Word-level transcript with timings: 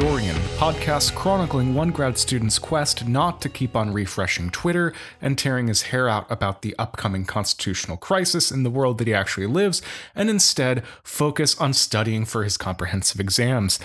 Historian, 0.00 0.36
podcast 0.56 1.14
chronicling 1.14 1.74
one 1.74 1.90
grad 1.90 2.16
student's 2.16 2.58
quest 2.58 3.06
not 3.06 3.38
to 3.42 3.50
keep 3.50 3.76
on 3.76 3.92
refreshing 3.92 4.48
Twitter 4.48 4.94
and 5.20 5.36
tearing 5.36 5.66
his 5.66 5.82
hair 5.82 6.08
out 6.08 6.24
about 6.30 6.62
the 6.62 6.74
upcoming 6.78 7.26
constitutional 7.26 7.98
crisis 7.98 8.50
in 8.50 8.62
the 8.62 8.70
world 8.70 8.96
that 8.96 9.06
he 9.06 9.12
actually 9.12 9.46
lives, 9.46 9.82
and 10.14 10.30
instead 10.30 10.82
focus 11.02 11.54
on 11.60 11.74
studying 11.74 12.24
for 12.24 12.44
his 12.44 12.56
comprehensive 12.56 13.20
exams. 13.20 13.78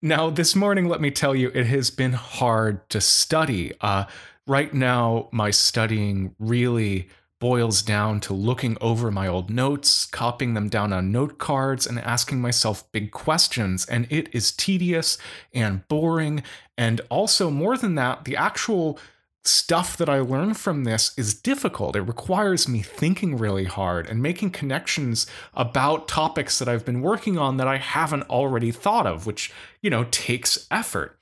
Now, 0.00 0.30
this 0.30 0.56
morning, 0.56 0.88
let 0.88 1.02
me 1.02 1.10
tell 1.10 1.34
you, 1.34 1.50
it 1.52 1.66
has 1.66 1.90
been 1.90 2.14
hard 2.14 2.88
to 2.88 3.02
study. 3.02 3.74
Uh, 3.82 4.06
right 4.46 4.72
now, 4.72 5.28
my 5.30 5.50
studying 5.50 6.34
really 6.38 7.10
boils 7.44 7.82
down 7.82 8.18
to 8.18 8.32
looking 8.32 8.74
over 8.80 9.10
my 9.10 9.28
old 9.28 9.50
notes, 9.50 10.06
copying 10.06 10.54
them 10.54 10.66
down 10.66 10.94
on 10.94 11.12
note 11.12 11.36
cards, 11.36 11.86
and 11.86 11.98
asking 11.98 12.40
myself 12.40 12.90
big 12.90 13.10
questions. 13.10 13.84
And 13.84 14.06
it 14.08 14.34
is 14.34 14.50
tedious 14.50 15.18
and 15.52 15.86
boring. 15.88 16.42
And 16.78 17.02
also, 17.10 17.50
more 17.50 17.76
than 17.76 17.96
that, 17.96 18.24
the 18.24 18.34
actual 18.34 18.98
stuff 19.42 19.98
that 19.98 20.08
I 20.08 20.20
learn 20.20 20.54
from 20.54 20.84
this 20.84 21.12
is 21.18 21.34
difficult. 21.38 21.96
It 21.96 22.00
requires 22.00 22.66
me 22.66 22.80
thinking 22.80 23.36
really 23.36 23.64
hard 23.64 24.08
and 24.08 24.22
making 24.22 24.52
connections 24.52 25.26
about 25.52 26.08
topics 26.08 26.58
that 26.58 26.68
I've 26.68 26.86
been 26.86 27.02
working 27.02 27.36
on 27.36 27.58
that 27.58 27.68
I 27.68 27.76
haven't 27.76 28.22
already 28.30 28.70
thought 28.70 29.06
of, 29.06 29.26
which, 29.26 29.52
you 29.82 29.90
know, 29.90 30.04
takes 30.04 30.66
effort. 30.70 31.18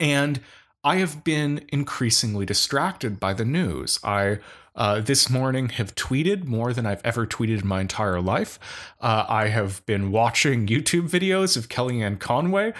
And 0.00 0.40
I 0.86 0.98
have 0.98 1.24
been 1.24 1.64
increasingly 1.70 2.46
distracted 2.46 3.18
by 3.18 3.34
the 3.34 3.44
news. 3.44 3.98
I 4.04 4.38
uh, 4.76 5.00
this 5.00 5.28
morning 5.28 5.70
have 5.70 5.96
tweeted 5.96 6.44
more 6.44 6.72
than 6.72 6.86
I've 6.86 7.04
ever 7.04 7.26
tweeted 7.26 7.62
in 7.62 7.66
my 7.66 7.80
entire 7.80 8.20
life. 8.20 8.60
Uh, 9.00 9.26
I 9.28 9.48
have 9.48 9.84
been 9.86 10.12
watching 10.12 10.68
YouTube 10.68 11.10
videos 11.10 11.56
of 11.56 11.68
Kellyanne 11.68 12.20
Conway, 12.20 12.72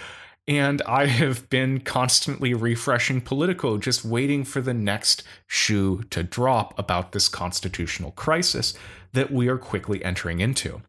and 0.47 0.81
I 0.83 1.07
have 1.07 1.49
been 1.49 1.81
constantly 1.81 2.53
refreshing 2.53 3.19
Politico, 3.19 3.77
just 3.77 4.05
waiting 4.05 4.45
for 4.45 4.61
the 4.61 4.73
next 4.73 5.23
shoe 5.45 6.03
to 6.09 6.23
drop 6.23 6.79
about 6.79 7.11
this 7.11 7.27
constitutional 7.27 8.11
crisis 8.11 8.73
that 9.11 9.31
we 9.33 9.49
are 9.49 9.57
quickly 9.57 10.01
entering 10.05 10.39
into. 10.39 10.81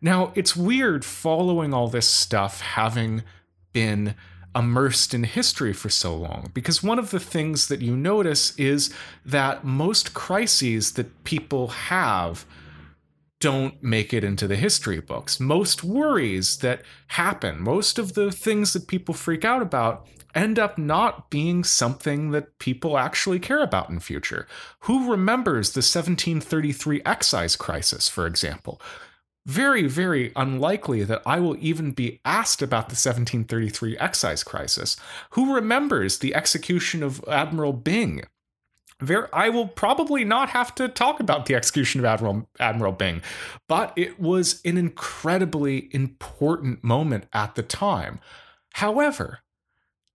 Now, 0.00 0.30
it's 0.36 0.54
weird 0.54 1.04
following 1.04 1.74
all 1.74 1.88
this 1.88 2.06
stuff 2.06 2.60
having 2.60 3.24
been 3.72 4.14
immersed 4.54 5.14
in 5.14 5.24
history 5.24 5.72
for 5.72 5.88
so 5.88 6.14
long. 6.14 6.50
Because 6.54 6.82
one 6.82 6.98
of 6.98 7.10
the 7.10 7.20
things 7.20 7.68
that 7.68 7.80
you 7.80 7.96
notice 7.96 8.56
is 8.58 8.92
that 9.24 9.64
most 9.64 10.14
crises 10.14 10.92
that 10.92 11.24
people 11.24 11.68
have 11.68 12.44
don't 13.40 13.82
make 13.82 14.12
it 14.12 14.22
into 14.22 14.46
the 14.46 14.56
history 14.56 15.00
books. 15.00 15.40
Most 15.40 15.82
worries 15.82 16.58
that 16.58 16.82
happen, 17.08 17.62
most 17.62 17.98
of 17.98 18.12
the 18.12 18.30
things 18.30 18.74
that 18.74 18.86
people 18.86 19.14
freak 19.14 19.44
out 19.44 19.62
about 19.62 20.06
end 20.34 20.58
up 20.58 20.78
not 20.78 21.30
being 21.30 21.64
something 21.64 22.30
that 22.30 22.58
people 22.58 22.98
actually 22.98 23.38
care 23.38 23.62
about 23.62 23.88
in 23.88 23.98
future. 23.98 24.46
Who 24.80 25.10
remembers 25.10 25.72
the 25.72 25.78
1733 25.78 27.02
excise 27.04 27.56
crisis, 27.56 28.08
for 28.08 28.26
example? 28.26 28.80
Very, 29.46 29.86
very 29.86 30.32
unlikely 30.36 31.02
that 31.04 31.22
I 31.24 31.40
will 31.40 31.56
even 31.58 31.92
be 31.92 32.20
asked 32.24 32.62
about 32.62 32.88
the 32.88 32.94
1733 32.94 33.96
excise 33.98 34.42
crisis. 34.44 34.96
Who 35.30 35.54
remembers 35.54 36.18
the 36.18 36.34
execution 36.34 37.02
of 37.02 37.24
Admiral 37.26 37.72
Byng? 37.72 38.22
There, 39.00 39.34
I 39.34 39.48
will 39.48 39.66
probably 39.66 40.24
not 40.24 40.50
have 40.50 40.74
to 40.74 40.86
talk 40.86 41.20
about 41.20 41.46
the 41.46 41.54
execution 41.54 42.00
of 42.00 42.04
Admiral 42.04 42.48
Admiral 42.58 42.92
Byng, 42.92 43.22
but 43.66 43.94
it 43.96 44.20
was 44.20 44.60
an 44.64 44.76
incredibly 44.76 45.88
important 45.92 46.84
moment 46.84 47.24
at 47.32 47.54
the 47.54 47.62
time. 47.62 48.20
However, 48.74 49.40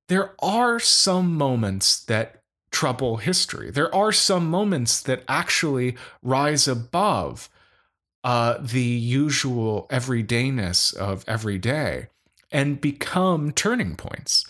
there 0.07 0.35
are 0.39 0.79
some 0.79 1.35
moments 1.35 2.03
that 2.05 2.43
trouble 2.71 3.17
history. 3.17 3.71
There 3.71 3.93
are 3.93 4.11
some 4.11 4.49
moments 4.49 5.01
that 5.01 5.23
actually 5.27 5.95
rise 6.21 6.67
above 6.67 7.49
uh, 8.25 8.57
the 8.59 8.81
usual 8.81 9.85
everydayness 9.91 10.95
of 10.95 11.23
every 11.27 11.59
day 11.59 12.07
and 12.51 12.81
become 12.81 13.51
turning 13.51 13.95
points. 13.95 14.43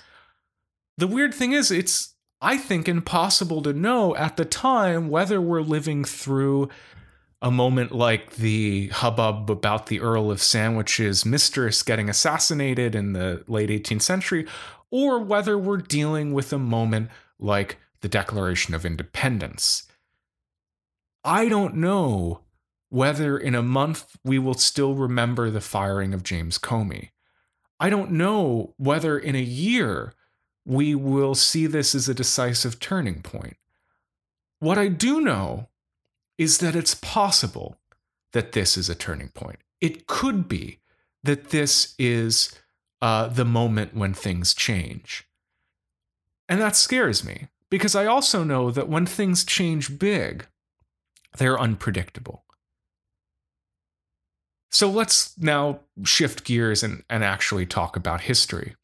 The 0.98 1.08
weird 1.08 1.34
thing 1.34 1.52
is, 1.52 1.72
it's, 1.72 2.14
I 2.40 2.58
think, 2.58 2.88
impossible 2.88 3.62
to 3.64 3.74
know 3.74 4.16
at 4.16 4.38
the 4.38 4.46
time 4.46 5.10
whether 5.10 5.42
we're 5.42 5.62
living 5.62 6.06
through 6.06 6.70
a 7.42 7.52
moment 7.52 7.92
like 7.92 8.38
the 8.38 8.88
hubbub 8.88 9.52
about 9.52 9.88
the 9.88 10.00
Earl 10.00 10.32
of 10.32 10.42
Sandwich's 10.42 11.26
mistress 11.26 11.84
getting 11.84 12.10
assassinated 12.10 12.96
in 12.96 13.12
the 13.12 13.44
late 13.50 13.70
18th 13.70 14.04
century, 14.04 14.48
or 14.90 15.20
whether 15.20 15.58
we're 15.58 15.78
dealing 15.78 16.32
with 16.32 16.54
a 16.54 16.58
moment 16.58 17.10
like 17.40 17.78
the 18.00 18.08
Declaration 18.08 18.74
of 18.74 18.86
Independence. 18.86 19.84
I 21.26 21.50
don't 21.50 21.76
know 21.76 22.45
whether 22.90 23.38
in 23.38 23.56
a 23.56 23.62
month 23.62 24.18
we 24.24 24.40
will 24.40 24.54
still 24.54 24.96
remember 24.96 25.50
the 25.50 25.62
firing 25.62 26.14
of 26.14 26.24
James 26.24 26.58
Comey. 26.58 27.10
I 27.80 27.90
don't 27.90 28.12
know 28.12 28.74
whether 28.78 29.18
in 29.18 29.36
a 29.36 29.42
year 29.42 30.14
we 30.66 30.96
will 30.96 31.36
see 31.36 31.68
this 31.68 31.94
as 31.94 32.10
a 32.10 32.14
decisive 32.14 32.80
turning 32.80 33.22
point. 33.22 33.58
What 34.60 34.78
I 34.78 34.88
do 34.88 35.22
know 35.22 35.70
is 36.38 36.58
that 36.60 36.76
it's 36.76 36.96
possible 36.96 37.78
that 38.34 38.54
this 38.54 38.78
is 38.78 38.90
a 38.90 38.96
turning 38.96 39.30
point. 39.30 39.60
It 39.80 40.08
could 40.08 40.48
be 40.48 40.80
that 41.24 41.50
this 41.50 41.96
is 42.00 42.52
uh, 43.02 43.28
the 43.28 43.46
moment 43.46 43.96
when 43.96 44.14
things 44.14 44.54
change. 44.54 45.28
And 46.48 46.62
that 46.62 46.76
scares 46.76 47.24
me 47.24 47.48
because 47.70 47.96
I 47.96 48.06
also 48.06 48.44
know 48.44 48.72
that 48.72 48.90
when 48.90 49.06
things 49.06 49.44
change 49.44 50.00
big, 50.00 50.46
they're 51.38 51.60
unpredictable. 51.60 52.45
So 54.76 54.90
let's 54.90 55.40
now 55.40 55.80
shift 56.04 56.44
gears 56.44 56.84
and, 56.84 57.06
and 57.10 57.24
actually 57.24 57.66
talk 57.66 57.96
about 57.96 58.20
history. 58.20 58.76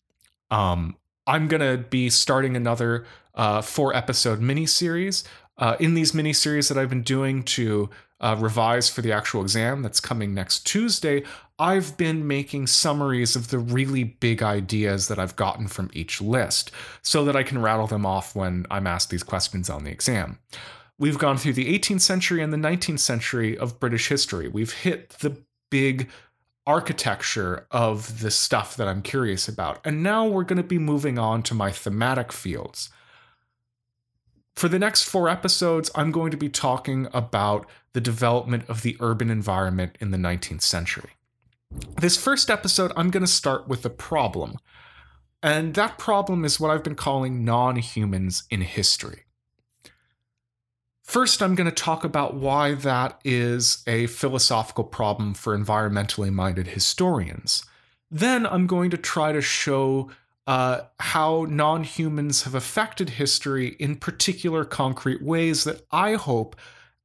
Um, 0.49 0.95
I'm 1.27 1.49
going 1.49 1.59
to 1.59 1.83
be 1.83 2.09
starting 2.09 2.55
another 2.55 3.05
uh, 3.35 3.61
four 3.61 3.93
episode 3.93 4.39
mini 4.39 4.65
series. 4.65 5.25
Uh, 5.57 5.75
in 5.81 5.93
these 5.93 6.13
mini 6.13 6.31
series 6.31 6.69
that 6.69 6.77
I've 6.77 6.87
been 6.87 7.01
doing 7.01 7.43
to 7.43 7.89
uh, 8.21 8.37
revise 8.39 8.89
for 8.89 9.01
the 9.01 9.11
actual 9.11 9.41
exam 9.41 9.81
that's 9.81 9.99
coming 9.99 10.33
next 10.33 10.65
Tuesday, 10.65 11.23
I've 11.59 11.97
been 11.97 12.25
making 12.25 12.67
summaries 12.67 13.35
of 13.35 13.49
the 13.49 13.59
really 13.59 14.05
big 14.05 14.41
ideas 14.41 15.09
that 15.09 15.19
I've 15.19 15.35
gotten 15.35 15.67
from 15.67 15.91
each 15.91 16.21
list 16.21 16.71
so 17.01 17.25
that 17.25 17.35
I 17.35 17.43
can 17.43 17.61
rattle 17.61 17.87
them 17.87 18.05
off 18.05 18.33
when 18.33 18.65
I'm 18.71 18.87
asked 18.87 19.09
these 19.09 19.23
questions 19.23 19.69
on 19.69 19.83
the 19.83 19.91
exam. 19.91 20.39
We've 20.97 21.17
gone 21.17 21.35
through 21.35 21.53
the 21.53 21.77
18th 21.77 21.99
century 21.99 22.41
and 22.41 22.53
the 22.53 22.57
19th 22.57 22.99
century 22.99 23.57
of 23.57 23.77
British 23.77 24.07
history. 24.07 24.47
We've 24.47 24.71
hit 24.71 25.09
the 25.19 25.35
big 25.71 26.07
architecture 26.67 27.65
of 27.71 28.21
the 28.21 28.29
stuff 28.29 28.77
that 28.77 28.87
I'm 28.87 29.01
curious 29.01 29.47
about. 29.47 29.79
And 29.83 30.03
now 30.03 30.27
we're 30.27 30.43
going 30.43 30.57
to 30.57 30.63
be 30.63 30.77
moving 30.77 31.17
on 31.17 31.41
to 31.43 31.55
my 31.55 31.71
thematic 31.71 32.31
fields. 32.31 32.91
For 34.55 34.69
the 34.69 34.77
next 34.77 35.03
four 35.03 35.27
episodes, 35.27 35.89
I'm 35.95 36.11
going 36.11 36.29
to 36.29 36.37
be 36.37 36.49
talking 36.49 37.07
about 37.13 37.65
the 37.93 38.01
development 38.01 38.69
of 38.69 38.83
the 38.83 38.95
urban 38.99 39.31
environment 39.31 39.97
in 39.99 40.11
the 40.11 40.17
19th 40.17 40.61
century. 40.61 41.11
This 41.99 42.17
first 42.17 42.49
episode, 42.49 42.91
I'm 42.95 43.09
going 43.09 43.25
to 43.25 43.31
start 43.31 43.67
with 43.67 43.85
a 43.85 43.89
problem. 43.89 44.57
And 45.41 45.73
that 45.73 45.97
problem 45.97 46.45
is 46.45 46.59
what 46.59 46.69
I've 46.69 46.83
been 46.83 46.95
calling 46.95 47.43
non 47.43 47.77
humans 47.77 48.43
in 48.51 48.61
history. 48.61 49.23
First, 51.11 51.43
I'm 51.43 51.55
going 51.55 51.69
to 51.69 51.75
talk 51.75 52.05
about 52.05 52.35
why 52.35 52.73
that 52.73 53.19
is 53.25 53.83
a 53.85 54.07
philosophical 54.07 54.85
problem 54.85 55.33
for 55.33 55.57
environmentally 55.57 56.31
minded 56.31 56.67
historians. 56.67 57.65
Then, 58.09 58.47
I'm 58.47 58.65
going 58.65 58.91
to 58.91 58.97
try 58.97 59.33
to 59.33 59.41
show 59.41 60.09
uh, 60.47 60.83
how 61.01 61.47
non 61.49 61.83
humans 61.83 62.43
have 62.43 62.55
affected 62.55 63.09
history 63.09 63.75
in 63.77 63.97
particular 63.97 64.63
concrete 64.63 65.21
ways 65.21 65.65
that 65.65 65.85
I 65.91 66.13
hope 66.13 66.55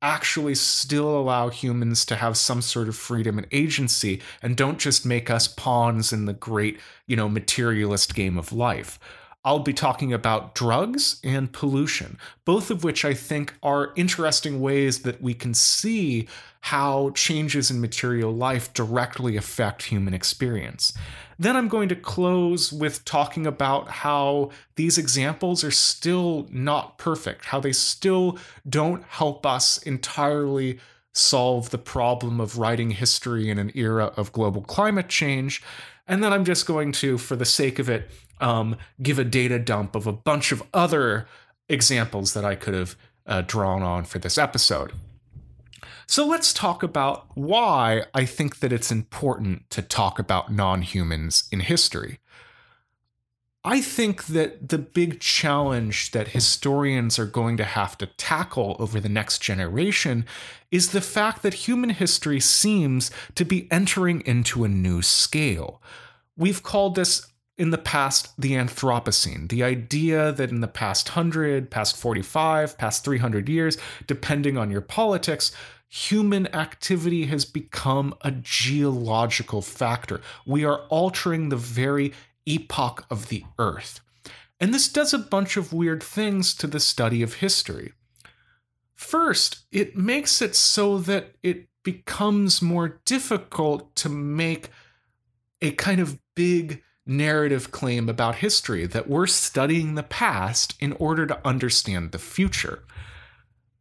actually 0.01 0.55
still 0.55 1.19
allow 1.19 1.49
humans 1.49 2.05
to 2.05 2.15
have 2.15 2.37
some 2.37 2.63
sort 2.63 2.87
of 2.87 2.95
freedom 2.95 3.39
and 3.39 3.49
agency 3.51 4.23
and 4.41 4.57
don't 4.57 4.79
just 4.79 5.05
make 5.05 5.31
us 5.31 5.49
pawns 5.49 6.13
in 6.13 6.27
the 6.27 6.33
great, 6.33 6.79
you 7.09 7.17
know, 7.17 7.29
materialist 7.29 8.15
game 8.15 8.39
of 8.39 8.53
life. 8.53 9.01
I'll 9.47 9.61
be 9.61 9.73
talking 9.73 10.13
about 10.13 10.57
drugs 10.57 11.21
and 11.23 11.53
pollution, 11.53 12.19
both 12.45 12.69
of 12.69 12.83
which 12.83 13.05
I 13.05 13.15
think 13.15 13.55
are 13.63 13.93
interesting 13.95 14.61
ways 14.61 15.03
that 15.03 15.23
we 15.23 15.35
can 15.35 15.55
see 15.55 16.27
how 16.63 17.11
changes 17.11 17.71
in 17.71 17.81
material 17.81 18.33
life 18.33 18.75
directly 18.75 19.37
affect 19.37 19.85
human 19.85 20.15
experience. 20.15 20.93
Then 21.39 21.55
I'm 21.55 21.69
going 21.69 21.89
to 21.91 21.95
close 21.95 22.73
with 22.73 23.05
talking 23.05 23.47
about 23.47 23.89
how 23.89 24.51
these 24.75 24.99
examples 24.99 25.63
are 25.63 25.71
still 25.71 26.49
not 26.51 26.99
perfect, 26.99 27.45
how 27.45 27.61
they 27.61 27.73
still 27.73 28.41
don't 28.69 29.05
help 29.05 29.47
us 29.47 29.79
entirely 29.85 30.81
solve 31.15 31.71
the 31.71 31.79
problem 31.79 32.41
of 32.41 32.59
writing 32.59 32.91
history 32.91 33.49
in 33.49 33.59
an 33.59 33.71
era 33.77 34.07
of 34.17 34.33
global 34.33 34.63
climate 34.63 35.09
change. 35.09 35.63
And 36.09 36.23
then 36.23 36.33
I'm 36.33 36.45
just 36.45 36.67
going 36.67 36.91
to, 36.93 37.17
for 37.17 37.37
the 37.37 37.45
sake 37.45 37.79
of 37.79 37.89
it, 37.89 38.11
um, 38.41 38.77
give 39.03 39.19
a 39.19 39.25
data 39.25 39.59
dump 39.59 39.95
of 39.95 40.07
a 40.07 40.13
bunch 40.13 40.53
of 40.53 40.63
other 40.75 41.27
examples 41.69 42.35
that 42.35 42.45
I 42.45 42.55
could 42.55 42.75
have 42.75 42.97
uh, 43.27 43.43
drawn 43.47 43.83
on 43.83 44.05
for 44.05 44.19
this 44.19 44.39
episode. 44.39 44.93
So 46.07 46.25
let's 46.27 46.53
talk 46.53 46.83
about 46.83 47.27
why 47.35 48.05
I 48.15 48.25
think 48.25 48.61
that 48.61 48.73
it's 48.73 48.93
important 48.93 49.69
to 49.71 49.83
talk 49.83 50.19
about 50.19 50.53
non 50.53 50.83
humans 50.83 51.49
in 51.51 51.61
history. 51.61 52.21
I 53.65 53.81
think 53.81 54.27
that 54.27 54.69
the 54.69 54.79
big 54.79 55.19
challenge 55.19 56.13
that 56.13 56.29
historians 56.29 57.19
are 57.19 57.27
going 57.27 57.57
to 57.57 57.65
have 57.65 57.99
to 57.99 58.07
tackle 58.07 58.77
over 58.79 59.01
the 59.01 59.09
next 59.09 59.43
generation 59.43 60.25
is 60.71 60.93
the 60.93 61.01
fact 61.01 61.43
that 61.43 61.55
human 61.55 61.91
history 61.91 62.39
seems 62.39 63.11
to 63.35 63.45
be 63.45 63.67
entering 63.73 64.21
into 64.21 64.63
a 64.63 64.69
new 64.69 65.03
scale. 65.03 65.83
We've 66.37 66.63
called 66.63 66.95
this 66.95 67.27
in 67.59 67.71
the 67.71 67.79
past 67.79 68.39
the 68.39 68.53
Anthropocene, 68.53 69.49
the 69.49 69.63
idea 69.63 70.33
that 70.33 70.51
in 70.51 70.61
the 70.61 70.69
past 70.69 71.11
100, 71.11 71.71
past 71.71 71.97
45, 71.97 72.77
past 72.77 73.05
300 73.05 73.49
years, 73.49 73.79
depending 74.07 74.59
on 74.59 74.71
your 74.71 74.83
politics, 74.83 75.53
human 75.89 76.47
activity 76.55 77.27
has 77.27 77.45
become 77.45 78.15
a 78.21 78.31
geological 78.31 79.63
factor. 79.63 80.21
We 80.47 80.65
are 80.65 80.81
altering 80.89 81.49
the 81.49 81.57
very 81.57 82.13
epoch 82.45 83.07
of 83.11 83.29
the 83.29 83.45
Earth. 83.59 84.01
And 84.61 84.73
this 84.73 84.89
does 84.89 85.15
a 85.15 85.19
bunch 85.19 85.57
of 85.57 85.73
weird 85.73 86.03
things 86.03 86.55
to 86.57 86.67
the 86.67 86.81
study 86.81 87.23
of 87.23 87.35
history. 87.35 87.93
First, 88.95 89.65
it 89.71 89.97
makes 89.97 90.41
it 90.41 90.55
so 90.57 90.99
that 90.99 91.33
it 91.43 91.69
becomes 91.83 92.63
more 92.63 93.01
difficult 93.05 93.95
to 93.97 94.09
make 94.09 94.71
a 95.63 95.71
kind 95.73 96.01
of 96.01 96.19
big 96.35 96.83
narrative 97.07 97.71
claim 97.71 98.09
about 98.09 98.37
history 98.37 98.87
that 98.87 99.09
we're 99.09 99.27
studying 99.27 99.95
the 99.95 100.03
past 100.03 100.75
in 100.81 100.93
order 100.95 101.25
to 101.27 101.47
understand 101.47 102.11
the 102.11 102.19
future. 102.19 102.83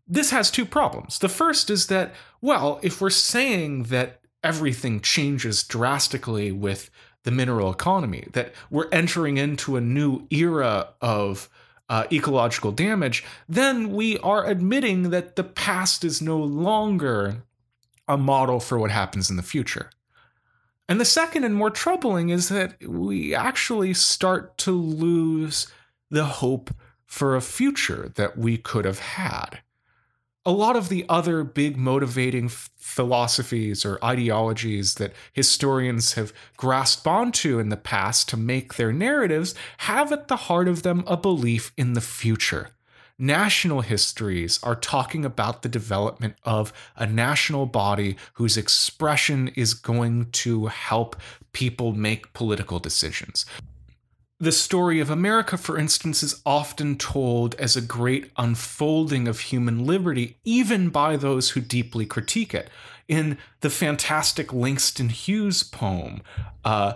This 0.07 0.29
has 0.29 0.51
two 0.51 0.65
problems. 0.65 1.17
The 1.17 1.29
first 1.29 1.69
is 1.71 1.87
that, 1.87 2.13
well, 2.39 2.79
if 2.83 3.01
we're 3.01 3.09
saying 3.09 3.83
that 3.83 4.21
everything 4.43 5.01
changes 5.01 5.63
drastically 5.63 6.51
with 6.51 6.91
the 7.23 7.31
mineral 7.31 7.71
economy, 7.71 8.27
that 8.33 8.53
we're 8.69 8.89
entering 8.91 9.37
into 9.37 9.75
a 9.75 9.81
new 9.81 10.27
era 10.29 10.89
of 11.01 11.49
uh, 11.89 12.05
ecological 12.11 12.71
damage, 12.71 13.23
then 13.49 13.91
we 13.91 14.19
are 14.19 14.45
admitting 14.45 15.09
that 15.09 15.35
the 15.35 15.43
past 15.43 16.03
is 16.03 16.21
no 16.21 16.37
longer 16.37 17.43
a 18.07 18.17
model 18.17 18.59
for 18.59 18.77
what 18.77 18.91
happens 18.91 19.31
in 19.31 19.37
the 19.37 19.43
future. 19.43 19.89
And 20.87 21.01
the 21.01 21.05
second 21.05 21.43
and 21.43 21.55
more 21.55 21.71
troubling 21.71 22.29
is 22.29 22.49
that 22.49 22.75
we 22.87 23.33
actually 23.33 23.93
start 23.93 24.57
to 24.59 24.71
lose 24.71 25.67
the 26.11 26.25
hope 26.25 26.69
for 27.05 27.35
a 27.35 27.41
future 27.41 28.11
that 28.15 28.37
we 28.37 28.57
could 28.57 28.85
have 28.85 28.99
had 28.99 29.61
a 30.45 30.51
lot 30.51 30.75
of 30.75 30.89
the 30.89 31.05
other 31.09 31.43
big 31.43 31.75
motivating 31.75 32.47
philosophies 32.47 33.83
or 33.83 34.03
ideologies 34.03 34.95
that 34.95 35.13
historians 35.33 36.13
have 36.13 36.31
grasped 36.55 37.07
onto 37.07 37.57
in 37.57 37.69
the 37.69 37.77
past 37.77 38.29
to 38.29 38.37
make 38.37 38.75
their 38.75 38.93
narratives 38.93 39.55
have 39.79 40.11
at 40.11 40.27
the 40.27 40.35
heart 40.35 40.67
of 40.67 40.83
them 40.83 41.03
a 41.07 41.17
belief 41.17 41.71
in 41.77 41.93
the 41.93 42.01
future. 42.01 42.69
National 43.17 43.79
histories 43.79 44.59
are 44.61 44.75
talking 44.75 45.23
about 45.23 45.61
the 45.61 45.69
development 45.69 46.35
of 46.43 46.73
a 46.97 47.07
national 47.07 47.65
body 47.65 48.17
whose 48.33 48.57
expression 48.57 49.47
is 49.55 49.73
going 49.73 50.29
to 50.31 50.65
help 50.65 51.15
people 51.53 51.93
make 51.93 52.33
political 52.33 52.77
decisions. 52.77 53.45
The 54.37 54.51
story 54.51 54.99
of 54.99 55.09
America, 55.09 55.57
for 55.57 55.77
instance, 55.77 56.21
is 56.21 56.41
often 56.45 56.97
told 56.97 57.55
as 57.55 57.77
a 57.77 57.81
great 57.81 58.31
unfolding 58.35 59.29
of 59.29 59.39
human 59.39 59.85
liberty, 59.85 60.37
even 60.43 60.89
by 60.89 61.15
those 61.15 61.51
who 61.51 61.61
deeply 61.61 62.05
critique 62.05 62.53
it. 62.53 62.69
In 63.07 63.37
the 63.61 63.69
fantastic 63.69 64.51
Langston 64.51 65.07
Hughes 65.07 65.63
poem, 65.63 66.21
uh, 66.65 66.95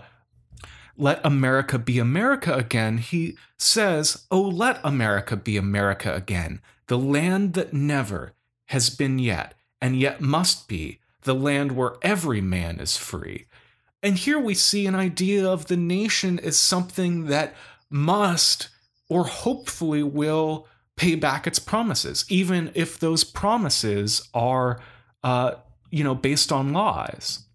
Let 1.02 1.26
America 1.26 1.80
Be 1.80 1.98
America 1.98 2.54
Again, 2.54 2.98
he 2.98 3.38
says, 3.58 4.26
Oh, 4.30 4.42
let 4.42 4.82
America 4.84 5.38
be 5.38 5.56
America 5.56 6.14
again, 6.14 6.62
the 6.88 6.98
land 6.98 7.54
that 7.54 7.74
never 7.74 8.34
has 8.66 8.90
been 8.90 9.18
yet, 9.18 9.54
and 9.80 9.98
yet 9.98 10.20
must 10.20 10.68
be, 10.68 11.00
the 11.22 11.34
land 11.34 11.72
where 11.72 11.94
every 12.02 12.42
man 12.42 12.82
is 12.82 12.98
free. 12.98 13.46
And 14.04 14.18
here 14.18 14.40
we 14.40 14.54
see 14.54 14.88
an 14.88 14.96
idea 14.96 15.50
of 15.50 15.68
the 15.68 15.78
nation 15.78 16.38
as 16.38 16.58
something 16.58 17.28
that 17.28 17.56
must 17.90 18.68
or 19.08 19.24
hopefully 19.24 20.04
will 20.04 20.68
pay 20.98 21.16
back 21.16 21.48
its 21.48 21.60
promises, 21.60 22.26
even 22.28 22.72
if 22.76 23.00
those 23.00 23.24
promises 23.24 24.28
are, 24.34 24.82
uh, 25.24 25.54
you 25.92 26.04
know, 26.04 26.14
based 26.14 26.52
on 26.52 26.74
lies. 26.74 27.46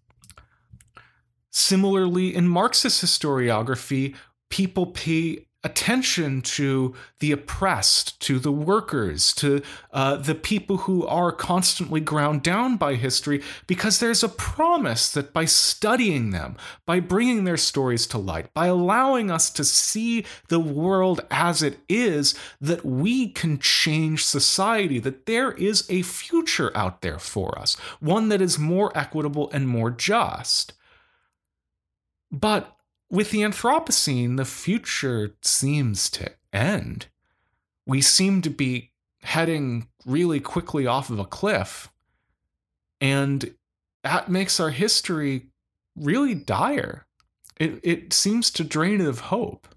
Similarly, 1.55 2.35
in 2.35 2.49
Marxist 2.49 3.01
historiography, 3.01 4.13
people 4.49 4.87
pay 4.87 5.45
attention 5.63 6.41
to 6.41 6.93
the 7.21 7.31
oppressed, 7.31 8.19
to 8.19 8.39
the 8.39 8.51
workers, 8.51 9.33
to 9.35 9.61
uh, 9.93 10.17
the 10.17 10.35
people 10.35 10.79
who 10.79 11.07
are 11.07 11.31
constantly 11.31 12.01
ground 12.01 12.43
down 12.43 12.75
by 12.75 12.95
history, 12.95 13.41
because 13.67 14.01
there's 14.01 14.21
a 14.21 14.27
promise 14.27 15.09
that 15.13 15.31
by 15.31 15.45
studying 15.45 16.31
them, 16.31 16.57
by 16.85 16.99
bringing 16.99 17.45
their 17.45 17.55
stories 17.55 18.05
to 18.05 18.17
light, 18.17 18.53
by 18.53 18.67
allowing 18.67 19.31
us 19.31 19.49
to 19.49 19.63
see 19.63 20.25
the 20.49 20.59
world 20.59 21.21
as 21.31 21.63
it 21.63 21.79
is, 21.87 22.35
that 22.59 22.85
we 22.85 23.29
can 23.29 23.57
change 23.59 24.25
society, 24.25 24.99
that 24.99 25.25
there 25.25 25.53
is 25.53 25.85
a 25.89 26.01
future 26.01 26.75
out 26.75 27.01
there 27.01 27.17
for 27.17 27.57
us, 27.57 27.75
one 28.01 28.27
that 28.27 28.41
is 28.41 28.59
more 28.59 28.91
equitable 28.93 29.49
and 29.51 29.69
more 29.69 29.89
just. 29.89 30.73
But 32.31 32.75
with 33.09 33.31
the 33.31 33.39
Anthropocene, 33.39 34.37
the 34.37 34.45
future 34.45 35.35
seems 35.41 36.09
to 36.11 36.31
end. 36.51 37.07
We 37.85 38.01
seem 38.01 38.41
to 38.41 38.49
be 38.49 38.91
heading 39.21 39.87
really 40.05 40.39
quickly 40.39 40.87
off 40.87 41.09
of 41.09 41.19
a 41.19 41.25
cliff. 41.25 41.89
And 43.01 43.55
that 44.03 44.29
makes 44.29 44.59
our 44.59 44.69
history 44.69 45.47
really 45.95 46.35
dire. 46.35 47.05
It, 47.57 47.79
it 47.83 48.13
seems 48.13 48.51
to 48.51 48.63
drain 48.63 49.01
it 49.01 49.07
of 49.07 49.19
hope. 49.21 49.67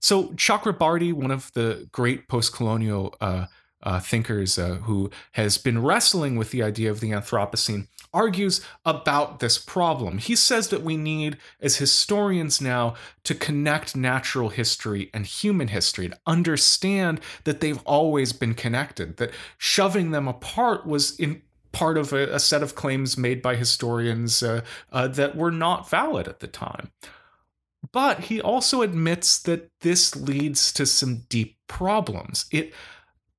So, 0.00 0.30
Chakrabarty, 0.30 1.12
one 1.12 1.30
of 1.30 1.52
the 1.52 1.88
great 1.92 2.26
post 2.26 2.52
colonial 2.52 3.14
uh, 3.20 3.46
uh, 3.82 4.00
thinkers 4.00 4.58
uh, 4.58 4.74
who 4.82 5.10
has 5.32 5.58
been 5.58 5.82
wrestling 5.82 6.36
with 6.36 6.50
the 6.50 6.62
idea 6.62 6.90
of 6.90 7.00
the 7.00 7.10
Anthropocene, 7.10 7.86
argues 8.12 8.60
about 8.84 9.40
this 9.40 9.58
problem. 9.58 10.18
He 10.18 10.36
says 10.36 10.68
that 10.68 10.82
we 10.82 10.96
need, 10.96 11.38
as 11.60 11.76
historians 11.76 12.60
now, 12.60 12.94
to 13.24 13.34
connect 13.34 13.96
natural 13.96 14.50
history 14.50 15.10
and 15.14 15.26
human 15.26 15.68
history, 15.68 16.08
to 16.08 16.18
understand 16.26 17.20
that 17.44 17.60
they've 17.60 17.82
always 17.84 18.32
been 18.32 18.54
connected, 18.54 19.16
that 19.16 19.32
shoving 19.58 20.10
them 20.10 20.28
apart 20.28 20.86
was 20.86 21.18
in 21.18 21.42
part 21.72 21.96
of 21.96 22.12
a, 22.12 22.34
a 22.34 22.38
set 22.38 22.62
of 22.62 22.74
claims 22.74 23.16
made 23.16 23.40
by 23.40 23.56
historians 23.56 24.42
uh, 24.42 24.60
uh, 24.92 25.08
that 25.08 25.36
were 25.36 25.50
not 25.50 25.88
valid 25.88 26.28
at 26.28 26.40
the 26.40 26.46
time. 26.46 26.90
But 27.92 28.20
he 28.20 28.40
also 28.40 28.82
admits 28.82 29.38
that 29.40 29.70
this 29.80 30.14
leads 30.14 30.72
to 30.74 30.86
some 30.86 31.22
deep 31.28 31.56
problems. 31.66 32.46
It 32.52 32.72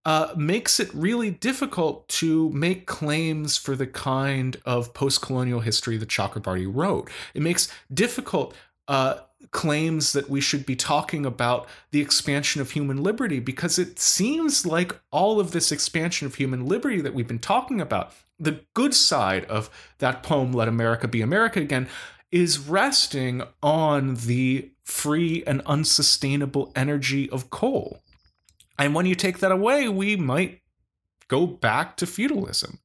uh, 0.06 0.34
makes 0.36 0.80
it 0.80 0.94
really 0.94 1.32
difficult 1.32 2.08
to 2.10 2.50
make 2.50 2.86
claims 2.86 3.58
for 3.58 3.76
the 3.76 3.88
kind 3.88 4.58
of 4.66 4.94
post 4.94 5.22
colonial 5.22 5.62
history 5.62 5.98
that 5.98 6.10
Chakrabarty 6.10 6.70
wrote. 6.70 7.10
It 7.34 7.42
makes 7.42 7.72
difficult 7.94 8.54
uh, 8.88 9.20
claims 9.52 10.12
that 10.14 10.30
we 10.30 10.42
should 10.42 10.66
be 10.66 10.76
talking 10.76 11.26
about 11.26 11.68
the 11.92 12.02
expansion 12.02 12.62
of 12.62 12.72
human 12.72 13.02
liberty 13.02 13.40
because 13.40 13.80
it 13.80 14.00
seems 14.00 14.66
like 14.66 15.00
all 15.12 15.40
of 15.40 15.52
this 15.52 15.72
expansion 15.72 16.26
of 16.26 16.36
human 16.36 16.66
liberty 16.66 17.00
that 17.00 17.14
we've 17.14 17.28
been 17.28 17.40
talking 17.40 17.80
about, 17.80 18.14
the 18.40 18.60
good 18.74 18.94
side 18.94 19.46
of 19.46 19.70
that 20.00 20.24
poem, 20.24 20.52
Let 20.52 20.68
America 20.68 21.08
Be 21.08 21.22
America 21.22 21.62
Again, 21.62 21.88
is 22.32 22.60
resting 22.60 23.44
on 23.62 24.16
the 24.16 24.72
free 24.84 25.44
and 25.46 25.62
unsustainable 25.66 26.72
energy 26.76 27.30
of 27.30 27.50
coal. 27.50 28.02
And 28.78 28.96
when 28.96 29.06
you 29.06 29.16
take 29.16 29.40
that 29.40 29.52
away, 29.52 29.88
we 29.88 30.16
might 30.16 30.62
go 31.28 31.46
back 31.46 31.98
to 31.98 32.08
feudalism. 32.08 32.80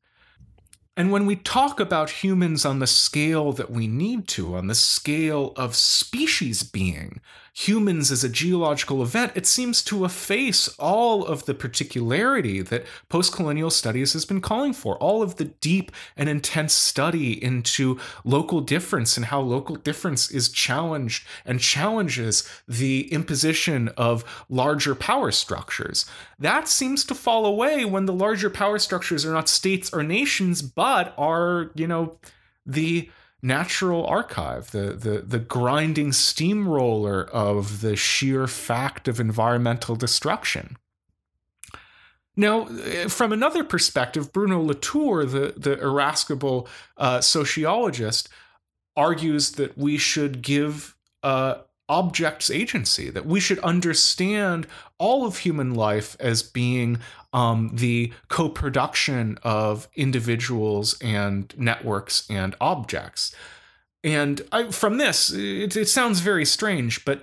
And 0.96 1.12
when 1.12 1.26
we 1.26 1.36
talk 1.36 1.78
about 1.78 2.10
humans 2.10 2.64
on 2.64 2.80
the 2.80 2.86
scale 2.86 3.52
that 3.52 3.70
we 3.70 3.86
need 3.86 4.26
to, 4.28 4.56
on 4.56 4.66
the 4.66 4.74
scale 4.74 5.52
of 5.56 5.76
species 5.76 6.64
being, 6.64 7.20
humans 7.66 8.12
as 8.12 8.22
a 8.22 8.28
geological 8.28 9.02
event, 9.02 9.32
it 9.34 9.44
seems 9.44 9.82
to 9.82 10.04
efface 10.04 10.68
all 10.78 11.26
of 11.26 11.44
the 11.46 11.54
particularity 11.54 12.62
that 12.62 12.86
postcolonial 13.10 13.72
studies 13.72 14.12
has 14.12 14.24
been 14.24 14.40
calling 14.40 14.72
for, 14.72 14.96
all 14.98 15.22
of 15.22 15.36
the 15.36 15.46
deep 15.46 15.90
and 16.16 16.28
intense 16.28 16.72
study 16.72 17.42
into 17.42 17.98
local 18.22 18.60
difference 18.60 19.16
and 19.16 19.26
how 19.26 19.40
local 19.40 19.74
difference 19.74 20.30
is 20.30 20.50
challenged 20.50 21.26
and 21.44 21.58
challenges 21.58 22.48
the 22.68 23.12
imposition 23.12 23.88
of 23.96 24.24
larger 24.48 24.94
power 24.94 25.32
structures. 25.32 26.06
That 26.38 26.68
seems 26.68 27.04
to 27.06 27.14
fall 27.14 27.44
away 27.44 27.84
when 27.84 28.06
the 28.06 28.12
larger 28.12 28.50
power 28.50 28.78
structures 28.78 29.26
are 29.26 29.32
not 29.32 29.48
states 29.48 29.92
or 29.92 30.04
nations, 30.04 30.62
but 30.62 31.12
are 31.18 31.72
you 31.74 31.88
know 31.88 32.18
the 32.64 33.10
natural 33.42 34.06
archive, 34.06 34.70
the 34.70 34.92
the 34.92 35.20
the 35.20 35.38
grinding 35.38 36.12
steamroller 36.12 37.24
of 37.24 37.80
the 37.80 37.96
sheer 37.96 38.46
fact 38.46 39.08
of 39.08 39.20
environmental 39.20 39.96
destruction. 39.96 40.76
Now, 42.36 42.66
from 43.08 43.32
another 43.32 43.64
perspective, 43.64 44.32
Bruno 44.32 44.60
Latour, 44.60 45.24
the, 45.24 45.54
the 45.56 45.76
irascible 45.80 46.68
uh, 46.96 47.20
sociologist, 47.20 48.28
argues 48.96 49.52
that 49.52 49.76
we 49.76 49.98
should 49.98 50.40
give 50.40 50.94
uh, 51.24 51.56
objects 51.88 52.48
agency, 52.48 53.10
that 53.10 53.26
we 53.26 53.40
should 53.40 53.58
understand 53.60 54.68
all 54.98 55.26
of 55.26 55.38
human 55.38 55.74
life 55.74 56.16
as 56.20 56.42
being 56.44 57.00
um, 57.32 57.70
the 57.74 58.12
co 58.28 58.48
production 58.48 59.38
of 59.42 59.88
individuals 59.94 60.98
and 61.02 61.54
networks 61.58 62.26
and 62.30 62.54
objects. 62.60 63.34
And 64.04 64.42
I, 64.52 64.70
from 64.70 64.98
this, 64.98 65.30
it, 65.30 65.76
it 65.76 65.88
sounds 65.88 66.20
very 66.20 66.44
strange, 66.44 67.04
but 67.04 67.22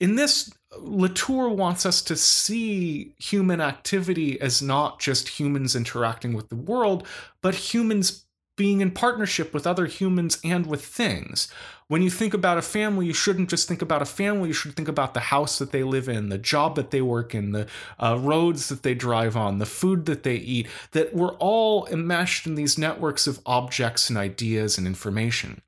in 0.00 0.16
this, 0.16 0.52
Latour 0.78 1.50
wants 1.50 1.84
us 1.84 2.02
to 2.02 2.16
see 2.16 3.14
human 3.18 3.60
activity 3.60 4.40
as 4.40 4.62
not 4.62 4.98
just 4.98 5.28
humans 5.28 5.76
interacting 5.76 6.32
with 6.32 6.48
the 6.48 6.56
world, 6.56 7.06
but 7.40 7.54
humans 7.54 8.24
being 8.56 8.80
in 8.80 8.90
partnership 8.90 9.54
with 9.54 9.66
other 9.66 9.86
humans 9.86 10.38
and 10.44 10.66
with 10.66 10.84
things. 10.84 11.48
When 11.88 12.02
you 12.02 12.10
think 12.10 12.34
about 12.34 12.58
a 12.58 12.62
family, 12.62 13.06
you 13.06 13.14
shouldn't 13.14 13.50
just 13.50 13.68
think 13.68 13.82
about 13.82 14.02
a 14.02 14.06
family, 14.06 14.48
you 14.48 14.54
should 14.54 14.76
think 14.76 14.88
about 14.88 15.14
the 15.14 15.20
house 15.20 15.58
that 15.58 15.72
they 15.72 15.82
live 15.82 16.08
in, 16.08 16.28
the 16.28 16.38
job 16.38 16.76
that 16.76 16.90
they 16.90 17.02
work 17.02 17.34
in, 17.34 17.52
the 17.52 17.66
uh, 17.98 18.18
roads 18.20 18.68
that 18.68 18.82
they 18.82 18.94
drive 18.94 19.36
on, 19.36 19.58
the 19.58 19.66
food 19.66 20.06
that 20.06 20.22
they 20.22 20.36
eat, 20.36 20.68
that 20.92 21.14
we're 21.14 21.34
all 21.34 21.86
enmeshed 21.86 22.46
in 22.46 22.54
these 22.54 22.78
networks 22.78 23.26
of 23.26 23.40
objects 23.46 24.08
and 24.08 24.18
ideas 24.18 24.78
and 24.78 24.86
information. 24.86 25.62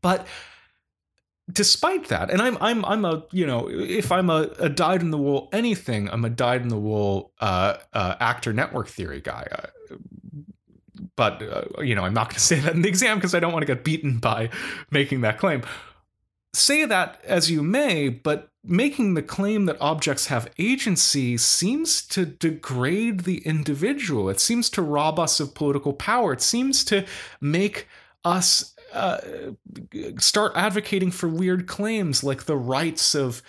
But 0.00 0.26
despite 1.50 2.08
that, 2.08 2.30
and 2.30 2.42
I'm 2.42 2.58
I'm 2.60 2.84
I'm 2.84 3.04
a 3.04 3.24
you 3.32 3.46
know 3.46 3.68
if 3.70 4.12
I'm 4.12 4.30
a, 4.30 4.50
a 4.58 4.68
dyed 4.68 5.00
in 5.00 5.10
the 5.10 5.18
wool 5.18 5.48
anything, 5.52 6.08
I'm 6.10 6.24
a 6.24 6.30
dyed 6.30 6.62
in 6.62 6.68
the 6.68 6.78
wool 6.78 7.32
uh, 7.40 7.76
uh, 7.92 8.16
actor 8.20 8.52
network 8.52 8.88
theory 8.88 9.20
guy. 9.20 9.46
Uh, 9.50 9.96
but 11.16 11.42
uh, 11.42 11.82
you 11.82 11.94
know 11.94 12.04
i'm 12.04 12.14
not 12.14 12.28
going 12.28 12.34
to 12.34 12.40
say 12.40 12.58
that 12.60 12.74
in 12.74 12.82
the 12.82 12.88
exam 12.88 13.16
because 13.16 13.34
i 13.34 13.40
don't 13.40 13.52
want 13.52 13.62
to 13.62 13.74
get 13.74 13.84
beaten 13.84 14.18
by 14.18 14.50
making 14.90 15.20
that 15.22 15.38
claim. 15.38 15.62
Say 16.54 16.84
that 16.86 17.20
as 17.24 17.50
you 17.50 17.62
may 17.62 18.08
but 18.08 18.50
making 18.64 19.14
the 19.14 19.22
claim 19.22 19.66
that 19.66 19.80
objects 19.80 20.26
have 20.26 20.50
agency 20.58 21.36
seems 21.36 22.06
to 22.08 22.26
degrade 22.26 23.20
the 23.20 23.38
individual. 23.38 24.28
It 24.28 24.40
seems 24.40 24.68
to 24.70 24.82
rob 24.82 25.18
us 25.18 25.40
of 25.40 25.54
political 25.54 25.92
power. 25.92 26.32
It 26.32 26.42
seems 26.42 26.84
to 26.86 27.06
make 27.40 27.88
us 28.24 28.74
uh, 28.92 29.18
start 30.18 30.52
advocating 30.54 31.10
for 31.10 31.28
weird 31.28 31.66
claims 31.66 32.24
like 32.24 32.44
the 32.44 32.56
rights 32.56 33.14
of 33.14 33.42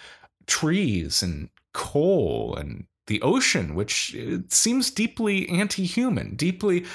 trees 0.47 1.23
and 1.23 1.49
coal 1.73 2.55
and 2.55 2.85
the 3.07 3.21
ocean 3.21 3.73
which 3.73 4.15
uh, 4.15 4.37
seems 4.49 4.91
deeply 4.91 5.47
anti-human 5.49 6.35
deeply 6.35 6.85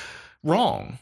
wrong. 0.44 0.98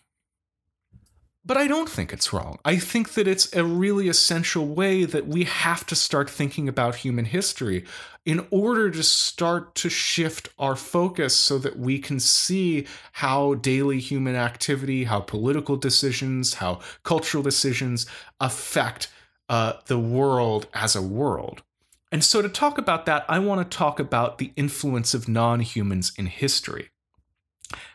But 1.45 1.57
I 1.57 1.67
don't 1.67 1.89
think 1.89 2.13
it's 2.13 2.33
wrong. 2.33 2.61
I 2.65 2.77
think 2.77 3.15
that 3.15 3.27
it's 3.27 3.53
a 3.53 3.65
really 3.65 4.09
essential 4.09 4.65
way 4.65 5.05
that 5.05 5.27
we 5.27 5.43
have 5.43 5.85
to 5.87 5.97
start 5.97 6.31
thinking 6.31 6.69
about 6.69 6.97
human 6.97 7.25
history 7.25 7.85
in 8.25 8.47
order 8.53 8.93
to 8.93 9.03
start 9.03 9.75
to 9.75 9.91
shift 9.91 10.51
our 10.57 10.77
focus 10.77 11.35
so 11.35 11.59
that 11.59 11.77
we 11.77 11.99
can 11.99 12.21
see 12.21 12.87
how 13.13 13.55
daily 13.55 13.99
human 13.99 14.37
activity, 14.37 15.03
how 15.05 15.19
political 15.19 15.77
decisions, 15.77 16.55
how 16.55 16.79
cultural 17.03 17.43
decisions 17.43 18.07
affect 18.39 19.09
uh, 19.49 19.73
the 19.87 19.99
world 19.99 20.69
as 20.73 20.95
a 20.95 21.03
world. 21.03 21.65
And 22.13 22.23
so, 22.23 22.41
to 22.41 22.49
talk 22.49 22.79
about 22.79 23.07
that, 23.07 23.25
I 23.29 23.41
want 23.41 23.69
to 23.69 23.77
talk 23.77 23.99
about 23.99 24.39
the 24.39 24.53
influence 24.55 25.13
of 25.13 25.29
non 25.29 25.59
humans 25.61 26.13
in 26.17 26.27
history. 26.27 26.92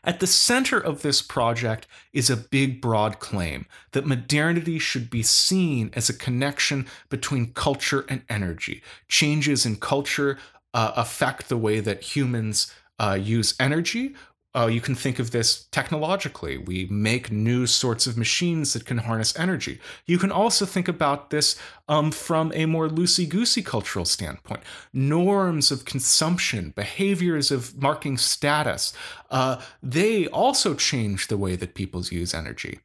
At 0.03 0.19
the 0.19 0.27
center 0.27 0.79
of 0.79 1.01
this 1.01 1.22
project 1.22 1.88
is 2.13 2.29
a 2.29 2.38
big, 2.38 2.81
broad 2.81 3.19
claim 3.19 3.65
that 3.91 4.05
modernity 4.05 4.79
should 4.79 5.10
be 5.10 5.24
seen 5.24 5.91
as 5.93 6.10
a 6.10 6.17
connection 6.17 6.88
between 7.10 7.53
culture 7.53 8.05
and 8.10 8.24
energy. 8.29 8.81
Changes 9.07 9.65
in 9.65 9.77
culture 9.77 10.38
uh, 10.74 10.93
affect 10.96 11.50
the 11.50 11.57
way 11.57 11.79
that 11.79 12.15
humans 12.15 12.74
uh, 13.00 13.17
use 13.19 13.55
energy, 13.60 14.15
uh, 14.56 14.66
you 14.66 14.82
can 14.82 14.96
think 14.96 15.20
of 15.20 15.32
this 15.32 15.66
technologically. 15.72 16.58
We 16.58 16.88
make 16.88 17.32
new 17.32 17.68
sorts 17.68 18.08
of 18.08 18.18
machines 18.18 18.74
that 18.74 18.86
can 18.86 19.00
harness 19.00 19.38
energy. 19.38 19.80
You 20.06 20.18
can 20.18 20.32
also 20.32 20.66
think 20.66 20.88
about 20.88 21.30
this 21.30 21.60
um, 21.88 22.12
from 22.12 22.51
a 22.56 22.66
more 22.66 22.88
loosey 22.88 23.27
goosey 23.27 23.62
cultural 23.62 24.06
standpoint. 24.06 24.62
Norms 24.94 25.70
of 25.70 25.86
consumption, 25.86 26.74
behaviors 26.75 27.51
of 27.51 27.80
marking 27.80 28.18
status, 28.18 28.94
uh, 29.30 29.62
they 29.84 30.27
also 30.27 30.74
change 30.74 31.27
the 31.27 31.38
way 31.38 31.56
that 31.56 31.75
people 31.75 32.04
use 32.06 32.34
energy. 32.34 32.80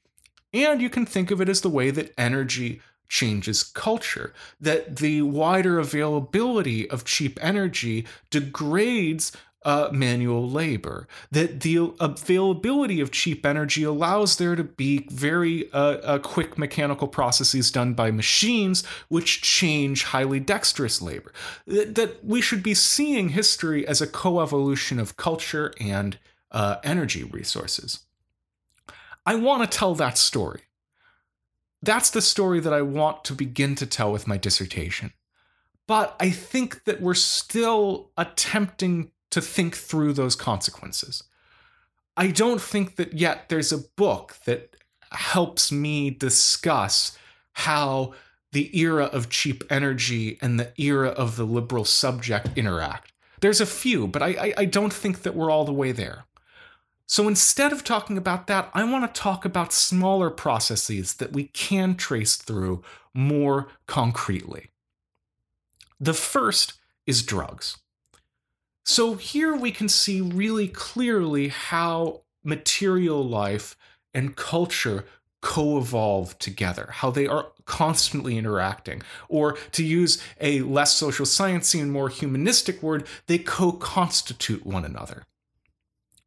And 0.53 0.83
you 0.83 0.91
can 0.91 1.07
think 1.07 1.31
of 1.31 1.41
it 1.41 1.49
as 1.49 1.63
the 1.63 1.71
way 1.71 1.91
that 1.91 2.13
energy 2.19 2.83
changes 3.09 3.63
culture, 3.63 4.33
that 4.59 4.97
the 4.97 5.21
wider 5.23 5.79
availability 5.79 6.89
of 6.89 7.05
cheap 7.05 7.39
energy 7.43 8.07
degrades 8.31 9.33
uh, 9.65 9.89
manual 9.93 10.49
labor. 10.49 11.07
That 11.31 11.61
the 11.61 11.93
availability 12.01 13.01
of 13.01 13.11
cheap 13.11 13.47
energy 13.47 13.85
allows 13.85 14.37
there 14.37 14.57
to 14.57 14.65
be 14.65 15.07
very 15.11 15.73
uh, 15.73 15.79
uh, 15.79 16.19
quick 16.19 16.59
mechanical 16.59 17.09
processes 17.09 17.71
done 17.71 17.95
by 17.95 18.11
machines, 18.11 18.85
which 19.09 19.43
change 19.43 20.05
highly 20.05 20.41
dexterous 20.41 21.01
labor. 21.01 21.33
That, 21.67 21.95
that 21.95 22.25
we 22.25 22.41
should 22.41 22.63
be 22.63 22.75
seeing 22.75 23.31
history 23.31 23.87
as 23.87 24.01
a 24.01 24.07
co-evolution 24.07 24.99
of 24.99 25.17
culture 25.17 25.73
and 25.81 26.19
uh, 26.51 26.77
energy 26.83 27.25
resources. 27.25 28.01
I 29.25 29.37
want 29.37 29.63
to 29.63 29.79
tell 29.79 29.95
that 29.95 30.19
story. 30.19 30.63
That's 31.81 32.11
the 32.11 32.23
story 32.23 32.61
that 32.61 32.73
I 32.73 32.83
want 32.83 33.25
to 33.25 33.35
begin 33.35 33.75
to 33.77 33.87
tell 33.87 34.13
with 34.13 34.27
my 34.27 34.37
dissertation. 34.37 35.13
But 35.87 36.17
I 36.21 36.31
think 36.31 36.85
that 36.85 37.01
we're 37.01 37.15
still 37.15 38.11
attempting 38.17 39.12
to 39.33 39.41
think 39.41 39.77
through 39.77 40.13
those 40.13 40.37
consequences. 40.37 41.25
I 42.17 42.29
don't 42.29 42.61
think 42.61 42.97
that 42.97 43.15
yet 43.15 43.49
there's 43.49 43.73
a 43.73 43.79
book 43.97 44.37
that 44.47 44.77
helps 45.11 45.73
me 45.73 46.11
discuss 46.11 47.17
how 47.53 48.15
the 48.53 48.79
era 48.79 49.07
of 49.07 49.31
cheap 49.31 49.65
energy 49.71 50.39
and 50.41 50.61
the 50.61 50.73
era 50.79 51.09
of 51.09 51.37
the 51.37 51.45
liberal 51.45 51.85
subject 51.85 52.51
interact. 52.57 53.13
There's 53.41 53.61
a 53.61 53.67
few, 53.67 54.07
but 54.07 54.23
I, 54.23 54.29
I, 54.29 54.55
I 54.59 54.65
don't 54.67 54.93
think 54.93 55.23
that 55.23 55.35
we're 55.35 55.51
all 55.51 55.65
the 55.65 55.73
way 55.73 55.93
there. 55.93 56.25
So 57.07 57.29
instead 57.29 57.73
of 57.73 57.85
talking 57.85 58.17
about 58.17 58.47
that, 58.47 58.71
I 58.75 58.85
want 58.85 59.13
to 59.13 59.21
talk 59.21 59.45
about 59.45 59.73
smaller 59.73 60.31
processes 60.31 61.15
that 61.15 61.33
we 61.33 61.45
can 61.49 61.95
trace 61.95 62.37
through 62.37 62.83
more 63.13 63.69
concretely. 63.87 64.69
The 65.99 66.15
first 66.15 66.75
is 67.07 67.23
drugs. 67.23 67.79
So 68.85 69.15
here 69.15 69.55
we 69.55 69.71
can 69.71 69.89
see 69.89 70.21
really 70.21 70.69
clearly 70.69 71.49
how 71.49 72.23
material 72.45 73.23
life 73.27 73.77
and 74.13 74.37
culture 74.37 75.05
co 75.41 75.79
evolve 75.79 76.39
together, 76.39 76.89
how 76.91 77.11
they 77.11 77.27
are 77.27 77.49
constantly 77.65 78.39
interacting. 78.39 79.03
Or 79.29 79.57
to 79.73 79.85
use 79.85 80.23
a 80.41 80.63
less 80.63 80.95
social 80.95 81.27
sciencey 81.27 81.81
and 81.81 81.93
more 81.93 82.09
humanistic 82.09 82.83
word, 82.83 83.07
they 83.27 83.39
co 83.39 83.73
constitute 83.73 84.65
one 84.65 84.85
another. 84.85 85.25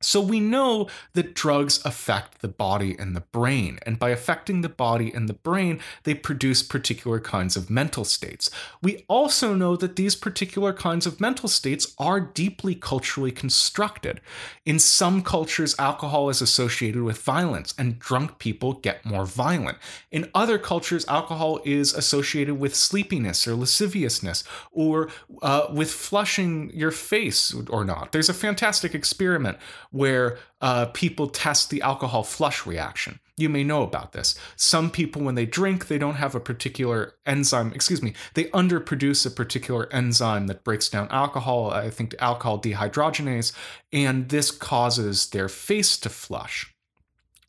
So 0.01 0.19
we 0.19 0.39
know 0.39 0.87
that 1.13 1.33
drugs 1.33 1.83
affect 1.85 2.41
the 2.41 2.47
body 2.47 2.95
and 2.99 3.15
the 3.15 3.21
brain, 3.21 3.79
and 3.85 3.97
by 3.97 4.09
affecting 4.09 4.61
the 4.61 4.69
body 4.69 5.11
and 5.11 5.27
the 5.29 5.33
brain, 5.33 5.79
they 6.03 6.13
produce 6.13 6.61
particular 6.61 7.19
kinds 7.19 7.55
of 7.55 7.69
mental 7.69 8.03
states. 8.03 8.51
We 8.83 9.05
also 9.07 9.55
know 9.55 9.75
that 9.77 9.95
these 9.95 10.15
particular 10.15 10.73
kinds 10.73 11.07
of 11.07 11.21
mental 11.21 11.47
states 11.47 11.95
are 11.97 12.19
deeply 12.19 12.75
culturally 12.75 13.31
constructed. 13.31 14.21
In 14.65 14.79
some 14.79 15.21
cultures, 15.21 15.75
alcohol 15.79 16.29
is 16.29 16.41
associated 16.41 17.01
with 17.01 17.21
violence, 17.21 17.73
and 17.77 17.97
drunk 17.97 18.37
people 18.37 18.73
get 18.73 19.05
more 19.05 19.25
violent. 19.25 19.77
In 20.11 20.29
other 20.35 20.57
cultures, 20.57 21.05
alcohol 21.07 21.61
is 21.63 21.93
associated 21.93 22.59
with 22.59 22.75
sleepiness 22.75 23.47
or 23.47 23.55
lasciviousness, 23.55 24.43
or 24.71 25.09
uh, 25.41 25.67
with 25.71 25.89
flushing 25.89 26.69
your 26.73 26.91
face 26.91 27.53
or 27.69 27.85
not. 27.85 28.11
There's 28.11 28.29
a 28.29 28.33
fantastic 28.33 28.93
experiment 28.93 29.57
where 29.95 30.37
uh, 30.59 30.87
people 30.87 31.25
test 31.27 31.69
the 31.69 31.81
alcohol 31.81 32.21
flush 32.21 32.65
reaction. 32.65 33.17
You 33.37 33.47
may 33.47 33.63
know 33.63 33.81
about 33.81 34.11
this. 34.11 34.35
Some 34.57 34.91
people, 34.91 35.21
when 35.21 35.35
they 35.35 35.45
drink, 35.45 35.87
they 35.87 35.97
don't 35.97 36.15
have 36.15 36.35
a 36.35 36.39
particular 36.41 37.13
enzyme, 37.25 37.71
excuse 37.73 38.01
me, 38.01 38.13
they 38.33 38.45
underproduce 38.45 39.25
a 39.25 39.29
particular 39.29 39.87
enzyme 39.93 40.47
that 40.47 40.65
breaks 40.65 40.89
down 40.89 41.07
alcohol, 41.11 41.71
I 41.71 41.89
think 41.89 42.13
alcohol 42.19 42.59
dehydrogenase, 42.59 43.53
and 43.93 44.27
this 44.27 44.51
causes 44.51 45.29
their 45.29 45.47
face 45.47 45.97
to 45.99 46.09
flush. 46.09 46.75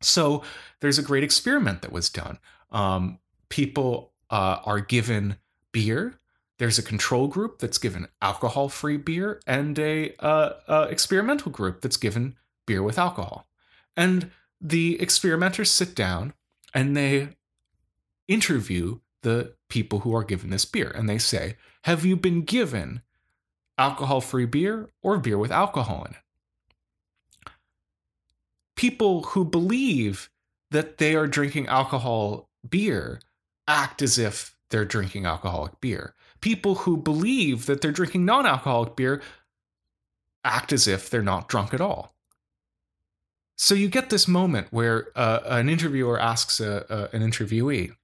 So 0.00 0.45
there's 0.81 1.00
a 1.00 1.03
great 1.03 1.25
experiment 1.25 1.83
that 1.83 1.91
was 1.91 2.09
done. 2.09 2.38
Um, 2.71 3.19
people 3.49 4.12
uh, 4.31 4.59
are 4.65 4.81
given 4.81 5.38
beer 5.73 6.15
there's 6.59 6.79
a 6.79 6.83
control 6.83 7.29
group 7.29 7.59
that's 7.59 7.79
given 7.79 8.09
alcohol 8.23 8.69
free 8.69 8.97
beer 8.97 9.41
and 9.47 9.79
a 9.79 10.15
uh, 10.19 10.53
uh, 10.69 10.87
experimental 10.91 11.53
group 11.53 11.81
that's 11.81 11.97
given 11.97 12.37
beer 12.67 12.83
with 12.83 12.99
alcohol. 12.99 13.47
And 13.97 14.31
the 14.61 15.01
experimenters 15.01 15.71
sit 15.71 15.95
down 15.95 16.33
and 16.73 16.97
they 16.97 17.29
interview 18.27 19.01
the 19.23 19.55
people 19.69 20.01
who 20.01 20.15
are 20.15 20.25
given 20.25 20.51
this 20.51 20.65
beer 20.65 20.91
and 20.95 21.09
they 21.09 21.19
say 21.19 21.57
have 21.85 22.05
you 22.05 22.17
been 22.17 22.43
given 22.43 23.03
alcohol 23.79 24.21
free 24.21 24.47
beer 24.47 24.89
or 25.03 25.19
beer 25.19 25.39
with 25.39 25.53
alcohol 25.53 26.05
in 26.05 26.13
it? 26.13 27.51
People 28.75 29.23
who 29.23 29.45
believe 29.45 30.31
that 30.71 30.99
they 30.99 31.15
are 31.15 31.27
drinking 31.27 31.67
alcohol 31.67 32.49
beer 32.69 33.21
act 33.69 34.03
as 34.03 34.19
if 34.19 34.57
they're 34.71 34.85
drinking 34.85 35.27
alcoholic 35.27 35.81
beer 35.81 36.15
people 36.47 36.76
who 36.76 36.97
believe 36.97 37.67
that 37.67 37.81
they're 37.81 37.91
drinking 37.91 38.25
non 38.25 38.47
alcoholic 38.47 38.95
beer 38.95 39.21
act 40.45 40.73
as 40.73 40.87
if 40.87 41.11
they're 41.11 41.21
not 41.21 41.49
drunk 41.49 41.75
at 41.75 41.81
all. 41.81 42.15
So 43.57 43.75
you 43.75 43.88
get 43.88 44.11
this 44.11 44.29
moment 44.29 44.69
where 44.71 45.09
uh, 45.17 45.41
an 45.47 45.69
interviewer 45.69 46.21
asks 46.21 46.61
a, 46.61 46.87
a, 46.88 47.17
an 47.17 47.29
interviewee, 47.29 47.97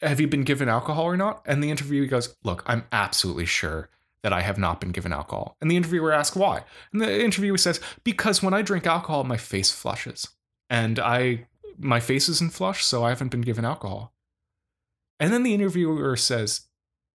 Have 0.00 0.20
you 0.20 0.26
been 0.26 0.44
given 0.44 0.70
alcohol 0.70 1.04
or 1.04 1.18
not? 1.18 1.42
And 1.44 1.62
the 1.62 1.70
interviewee 1.70 2.08
goes, 2.08 2.34
Look, 2.42 2.62
I'm 2.64 2.84
absolutely 2.92 3.44
sure 3.44 3.90
that 4.22 4.32
I 4.32 4.40
have 4.40 4.56
not 4.56 4.80
been 4.80 4.92
given 4.92 5.12
alcohol. 5.12 5.58
And 5.60 5.70
the 5.70 5.76
interviewer 5.76 6.12
asks 6.12 6.34
why. 6.34 6.64
And 6.94 7.02
the 7.02 7.22
interviewer 7.22 7.58
says, 7.58 7.78
Because 8.04 8.42
when 8.42 8.54
I 8.54 8.62
drink 8.62 8.86
alcohol, 8.86 9.24
my 9.24 9.36
face 9.36 9.70
flushes. 9.70 10.28
And 10.70 10.98
I 10.98 11.46
my 11.78 12.00
face 12.00 12.26
isn't 12.30 12.54
flush, 12.54 12.82
so 12.86 13.04
I 13.04 13.10
haven't 13.10 13.30
been 13.30 13.42
given 13.42 13.66
alcohol. 13.66 14.14
And 15.18 15.30
then 15.30 15.42
the 15.42 15.52
interviewer 15.52 16.16
says, 16.16 16.69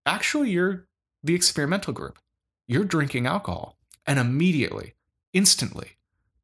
actually 0.06 0.50
you're 0.50 0.86
the 1.22 1.34
experimental 1.34 1.92
group. 1.92 2.18
You're 2.66 2.84
drinking 2.84 3.26
alcohol. 3.26 3.78
And 4.06 4.18
immediately, 4.18 4.94
instantly, 5.32 5.92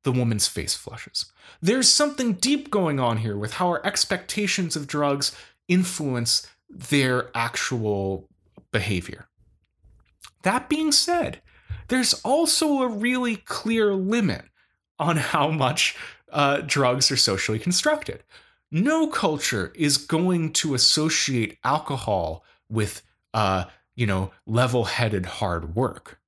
the 0.03 0.13
woman's 0.13 0.47
face 0.47 0.75
flushes. 0.75 1.27
There's 1.61 1.89
something 1.89 2.35
deep 2.35 2.71
going 2.71 2.99
on 2.99 3.19
here 3.19 3.37
with 3.37 3.55
how 3.55 3.69
our 3.69 3.85
expectations 3.85 4.77
of 4.77 4.87
drugs 4.87 5.37
influence 5.69 6.47
their 6.69 7.31
actual 7.35 8.29
behavior. 8.73 9.29
That 10.43 10.69
being 10.69 10.93
said, 10.93 11.43
there's 11.89 12.15
also 12.23 12.83
a 12.83 12.89
really 12.89 13.37
clear 13.37 13.95
limit 13.95 14.45
on 14.99 15.17
how 15.17 15.51
much 15.51 15.97
uh, 16.33 16.63
drugs 16.65 17.11
are 17.11 17.17
socially 17.17 17.59
constructed. 17.59 18.23
No 18.71 19.09
culture 19.09 19.73
is 19.75 19.97
going 19.97 20.53
to 20.55 20.75
associate 20.75 21.59
alcohol 21.65 22.45
with 22.69 23.03
uh, 23.35 23.65
you 23.95 24.07
know, 24.07 24.31
level 24.47 24.85
headed 24.85 25.27
hard 25.27 25.75
work. 25.75 26.21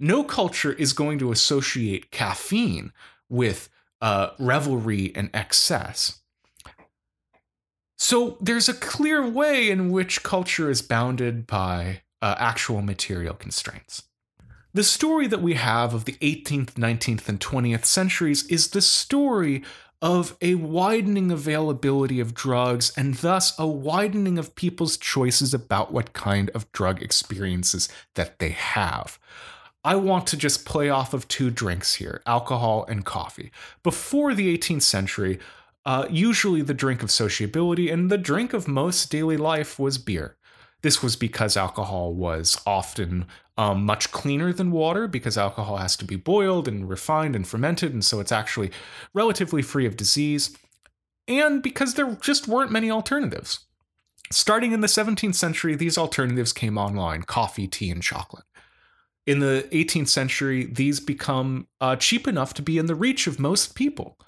No 0.00 0.22
culture 0.22 0.72
is 0.72 0.92
going 0.92 1.18
to 1.18 1.32
associate 1.32 2.10
caffeine 2.10 2.92
with 3.28 3.68
uh, 4.00 4.30
revelry 4.38 5.12
and 5.14 5.28
excess. 5.34 6.20
So 7.96 8.38
there's 8.40 8.68
a 8.68 8.74
clear 8.74 9.28
way 9.28 9.70
in 9.70 9.90
which 9.90 10.22
culture 10.22 10.70
is 10.70 10.82
bounded 10.82 11.46
by 11.46 12.02
uh, 12.22 12.36
actual 12.38 12.80
material 12.80 13.34
constraints. 13.34 14.04
The 14.72 14.84
story 14.84 15.26
that 15.26 15.42
we 15.42 15.54
have 15.54 15.94
of 15.94 16.04
the 16.04 16.12
18th, 16.14 16.74
19th, 16.74 17.28
and 17.28 17.40
20th 17.40 17.84
centuries 17.84 18.46
is 18.46 18.68
the 18.68 18.82
story 18.82 19.64
of 20.00 20.36
a 20.40 20.54
widening 20.54 21.32
availability 21.32 22.20
of 22.20 22.34
drugs 22.34 22.92
and 22.96 23.14
thus 23.16 23.58
a 23.58 23.66
widening 23.66 24.38
of 24.38 24.54
people's 24.54 24.96
choices 24.96 25.52
about 25.52 25.92
what 25.92 26.12
kind 26.12 26.50
of 26.50 26.70
drug 26.72 27.02
experiences 27.02 27.88
that 28.14 28.38
they 28.38 28.50
have. 28.50 29.18
I 29.84 29.96
want 29.96 30.26
to 30.28 30.36
just 30.36 30.64
play 30.64 30.88
off 30.88 31.14
of 31.14 31.28
two 31.28 31.50
drinks 31.50 31.94
here 31.94 32.22
alcohol 32.26 32.84
and 32.88 33.04
coffee. 33.04 33.50
Before 33.82 34.34
the 34.34 34.56
18th 34.56 34.82
century, 34.82 35.38
uh, 35.84 36.06
usually 36.10 36.62
the 36.62 36.74
drink 36.74 37.02
of 37.02 37.10
sociability 37.10 37.90
and 37.90 38.10
the 38.10 38.18
drink 38.18 38.52
of 38.52 38.68
most 38.68 39.10
daily 39.10 39.36
life 39.36 39.78
was 39.78 39.98
beer. 39.98 40.36
This 40.82 41.02
was 41.02 41.16
because 41.16 41.56
alcohol 41.56 42.14
was 42.14 42.60
often 42.64 43.26
um, 43.56 43.84
much 43.84 44.12
cleaner 44.12 44.52
than 44.52 44.70
water 44.70 45.08
because 45.08 45.36
alcohol 45.36 45.78
has 45.78 45.96
to 45.96 46.04
be 46.04 46.16
boiled 46.16 46.68
and 46.68 46.88
refined 46.88 47.34
and 47.34 47.46
fermented, 47.46 47.92
and 47.92 48.04
so 48.04 48.20
it's 48.20 48.32
actually 48.32 48.70
relatively 49.12 49.62
free 49.62 49.86
of 49.86 49.96
disease, 49.96 50.56
and 51.26 51.62
because 51.62 51.94
there 51.94 52.16
just 52.20 52.46
weren't 52.46 52.70
many 52.70 52.90
alternatives. 52.90 53.60
Starting 54.30 54.72
in 54.72 54.80
the 54.80 54.86
17th 54.86 55.34
century, 55.34 55.74
these 55.74 55.98
alternatives 55.98 56.52
came 56.52 56.78
online 56.78 57.22
coffee, 57.22 57.66
tea, 57.66 57.90
and 57.90 58.02
chocolate. 58.02 58.44
In 59.26 59.40
the 59.40 59.66
18th 59.72 60.08
century, 60.08 60.64
these 60.64 61.00
become 61.00 61.66
uh, 61.80 61.96
cheap 61.96 62.28
enough 62.28 62.54
to 62.54 62.62
be 62.62 62.78
in 62.78 62.86
the 62.86 62.94
reach 62.94 63.26
of 63.26 63.40
most 63.40 63.74
people. 63.74 64.18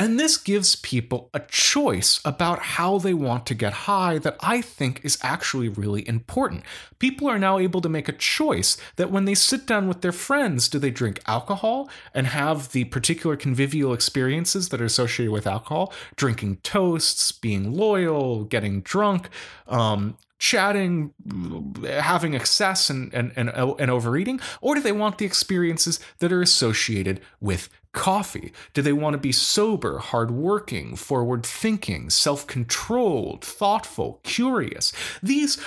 And 0.00 0.18
this 0.18 0.36
gives 0.36 0.76
people 0.76 1.28
a 1.34 1.40
choice 1.40 2.20
about 2.24 2.60
how 2.60 2.98
they 2.98 3.14
want 3.14 3.46
to 3.46 3.54
get 3.54 3.72
high 3.72 4.18
that 4.18 4.36
I 4.40 4.60
think 4.60 5.04
is 5.04 5.18
actually 5.22 5.68
really 5.68 6.06
important. 6.06 6.62
People 7.00 7.28
are 7.28 7.38
now 7.38 7.58
able 7.58 7.80
to 7.80 7.88
make 7.88 8.08
a 8.08 8.12
choice 8.12 8.76
that 8.94 9.10
when 9.10 9.24
they 9.24 9.34
sit 9.34 9.66
down 9.66 9.88
with 9.88 10.00
their 10.00 10.12
friends, 10.12 10.68
do 10.68 10.78
they 10.78 10.92
drink 10.92 11.20
alcohol 11.26 11.90
and 12.14 12.28
have 12.28 12.70
the 12.70 12.84
particular 12.84 13.36
convivial 13.36 13.92
experiences 13.92 14.68
that 14.68 14.80
are 14.80 14.84
associated 14.84 15.32
with 15.32 15.48
alcohol, 15.48 15.92
drinking 16.14 16.58
toasts, 16.58 17.32
being 17.32 17.72
loyal, 17.72 18.44
getting 18.44 18.82
drunk, 18.82 19.28
um, 19.66 20.16
chatting, 20.38 21.12
having 21.84 22.34
excess 22.34 22.90
and, 22.90 23.12
and, 23.12 23.32
and, 23.36 23.50
and 23.50 23.90
overeating? 23.90 24.40
Or 24.60 24.74
do 24.74 24.80
they 24.80 24.92
want 24.92 25.18
the 25.18 25.26
experiences 25.26 26.00
that 26.18 26.32
are 26.32 26.42
associated 26.42 27.20
with 27.40 27.68
coffee? 27.92 28.52
Do 28.74 28.82
they 28.82 28.92
want 28.92 29.14
to 29.14 29.18
be 29.18 29.32
sober, 29.32 29.98
hardworking, 29.98 30.96
forward 30.96 31.44
thinking, 31.44 32.10
self 32.10 32.46
controlled, 32.46 33.44
thoughtful, 33.44 34.20
curious? 34.22 34.92
These 35.22 35.58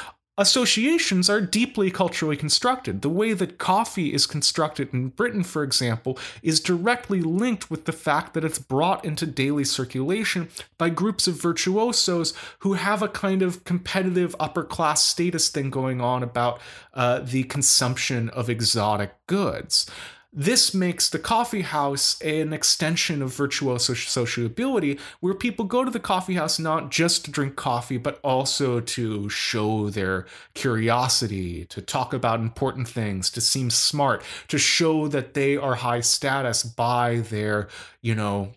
associations 0.42 1.30
are 1.30 1.40
deeply 1.40 1.92
culturally 1.92 2.36
constructed. 2.36 3.02
The 3.02 3.10
way 3.10 3.34
that 3.34 3.58
coffee 3.60 4.14
is 4.14 4.26
constructed 4.26 4.94
in 4.94 5.10
Britain, 5.10 5.44
for 5.44 5.64
example, 5.64 6.18
is 6.42 6.60
directly 6.60 7.22
linked 7.22 7.70
with 7.70 7.86
the 7.86 7.92
fact 7.92 8.34
that 8.34 8.44
it's 8.44 8.60
brought 8.60 9.06
into 9.06 9.26
daily 9.26 9.64
circulation 9.64 10.50
by 10.78 10.90
groups 10.90 11.28
of 11.28 11.42
virtuosos 11.42 12.34
who 12.60 12.74
have 12.74 13.02
a 13.02 13.08
kind 13.08 13.42
of 13.42 13.64
competitive 13.64 14.36
upper 14.40 14.64
class 14.64 15.04
status 15.04 15.50
thing 15.50 15.70
going 15.70 16.02
on 16.02 16.24
about 16.24 16.60
uh, 16.94 17.20
the 17.20 17.44
consumption 17.44 18.30
of 18.30 18.50
exotic 18.50 19.14
goods. 19.28 19.86
This 20.34 20.74
makes 20.74 21.10
the 21.10 21.20
coffee 21.20 21.62
house 21.62 22.20
an 22.22 22.54
extension 22.54 23.22
of 23.22 23.36
virtuoso 23.36 23.94
sociability, 23.94 24.98
where 25.20 25.34
people 25.34 25.66
go 25.66 25.84
to 25.84 25.92
the 25.92 26.00
coffee 26.00 26.36
house 26.36 26.58
not 26.58 26.90
just 26.90 27.26
to 27.26 27.32
drink 27.32 27.58
coffee, 27.58 27.98
but 27.98 28.18
also 28.24 28.80
to 28.80 29.28
show 29.28 29.90
their 29.90 30.26
curiosity, 30.54 31.66
to 31.66 31.82
talk 31.82 32.14
about 32.14 32.40
important 32.40 32.88
things, 32.88 33.30
to 33.32 33.42
seem 33.42 33.70
smart, 33.70 34.24
to 34.48 34.58
show 34.58 35.10
that 35.10 35.34
they 35.34 35.58
are 35.58 35.76
high 35.76 36.00
status 36.00 36.64
by 36.64 37.18
their, 37.18 37.68
you 38.02 38.16
know, 38.16 38.54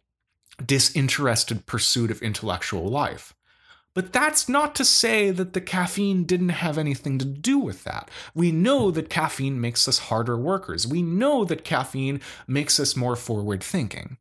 disinterested 0.64 1.66
pursuit 1.66 2.12
of 2.12 2.22
intellectual 2.22 2.86
life. 2.86 3.34
But 3.94 4.12
that's 4.12 4.48
not 4.48 4.74
to 4.74 4.84
say 4.84 5.30
that 5.30 5.52
the 5.52 5.60
caffeine 5.60 6.24
didn't 6.24 6.48
have 6.48 6.78
anything 6.78 7.16
to 7.18 7.24
do 7.24 7.58
with 7.58 7.84
that. 7.84 8.10
We 8.34 8.50
know 8.50 8.90
that 8.90 9.08
caffeine 9.08 9.60
makes 9.60 9.86
us 9.86 9.98
harder 9.98 10.36
workers. 10.36 10.86
We 10.86 11.00
know 11.00 11.44
that 11.44 11.64
caffeine 11.64 12.20
makes 12.48 12.80
us 12.80 12.96
more 12.96 13.14
forward 13.14 13.62
thinking. 13.62 14.16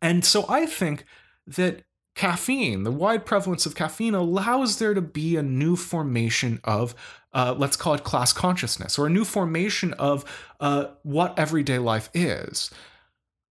And 0.00 0.24
so 0.24 0.44
I 0.48 0.64
think 0.64 1.04
that 1.46 1.82
caffeine, 2.14 2.84
the 2.84 2.92
wide 2.92 3.26
prevalence 3.26 3.66
of 3.66 3.74
caffeine, 3.74 4.14
allows 4.14 4.78
there 4.78 4.94
to 4.94 5.02
be 5.02 5.36
a 5.36 5.42
new 5.42 5.74
formation 5.74 6.60
of, 6.62 6.94
uh, 7.32 7.56
let's 7.58 7.76
call 7.76 7.94
it 7.94 8.04
class 8.04 8.32
consciousness, 8.32 8.96
or 8.96 9.06
a 9.06 9.10
new 9.10 9.24
formation 9.24 9.92
of 9.94 10.24
uh, 10.60 10.86
what 11.02 11.36
everyday 11.36 11.78
life 11.78 12.10
is. 12.14 12.70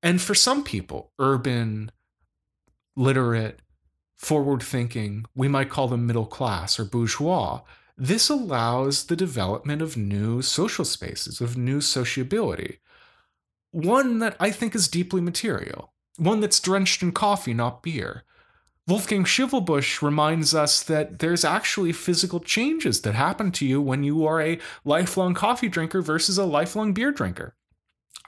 And 0.01 0.21
for 0.21 0.35
some 0.35 0.63
people, 0.63 1.11
urban, 1.19 1.91
literate, 2.95 3.59
forward 4.17 4.61
thinking, 4.61 5.25
we 5.35 5.47
might 5.47 5.69
call 5.69 5.87
them 5.87 6.05
middle 6.05 6.25
class 6.25 6.79
or 6.79 6.85
bourgeois, 6.85 7.61
this 7.97 8.29
allows 8.29 9.05
the 9.05 9.15
development 9.15 9.81
of 9.81 9.97
new 9.97 10.41
social 10.41 10.85
spaces, 10.85 11.41
of 11.41 11.57
new 11.57 11.81
sociability. 11.81 12.79
One 13.71 14.19
that 14.19 14.35
I 14.39 14.51
think 14.51 14.75
is 14.75 14.87
deeply 14.87 15.21
material, 15.21 15.93
one 16.17 16.39
that's 16.39 16.59
drenched 16.59 17.01
in 17.01 17.11
coffee, 17.11 17.53
not 17.53 17.83
beer. 17.83 18.23
Wolfgang 18.87 19.25
Schivelbusch 19.25 20.01
reminds 20.01 20.55
us 20.55 20.81
that 20.83 21.19
there's 21.19 21.43
actually 21.43 21.91
physical 21.91 22.39
changes 22.39 23.01
that 23.01 23.15
happen 23.15 23.51
to 23.51 23.65
you 23.65 23.81
when 23.81 24.03
you 24.03 24.25
are 24.25 24.41
a 24.41 24.59
lifelong 24.85 25.33
coffee 25.33 25.67
drinker 25.67 26.01
versus 26.01 26.37
a 26.37 26.45
lifelong 26.45 26.93
beer 26.93 27.11
drinker. 27.11 27.55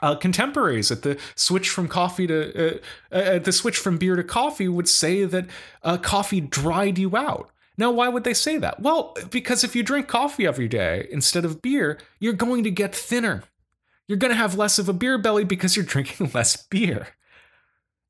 Uh, 0.02 0.16
contemporaries 0.16 0.92
at 0.92 1.02
the 1.02 1.20
switch 1.36 1.70
from 1.70 1.88
coffee 1.88 2.26
to 2.26 2.80
uh, 3.12 3.16
uh, 3.16 3.40
the 3.40 3.52
switch 3.52 3.78
from 3.78 3.98
beer 3.98 4.16
to 4.16 4.24
coffee 4.24 4.68
would 4.68 4.88
say 4.88 5.26
that 5.26 5.46
uh, 5.84 5.98
coffee 5.98 6.40
dried 6.40 6.98
you 6.98 7.18
out. 7.18 7.50
Now, 7.78 7.92
why 7.92 8.10
would 8.10 8.26
they 8.26 8.34
say 8.34 8.58
that? 8.58 8.82
Well, 8.82 9.16
because 9.30 9.64
if 9.64 9.76
you 9.76 9.84
drink 9.84 10.08
coffee 10.08 10.46
every 10.46 10.68
day 10.68 11.08
instead 11.12 11.46
of 11.46 11.62
beer, 11.62 11.98
you're 12.20 12.34
going 12.34 12.66
to 12.66 12.72
get 12.72 12.94
thinner. 12.94 13.44
You're 14.06 14.18
going 14.18 14.32
to 14.32 14.38
have 14.38 14.58
less 14.58 14.80
of 14.80 14.90
a 14.90 14.94
beer 14.94 15.18
belly 15.18 15.46
because 15.46 15.76
you're 15.76 15.86
drinking 15.96 16.32
less 16.34 16.58
beer. 16.58 17.10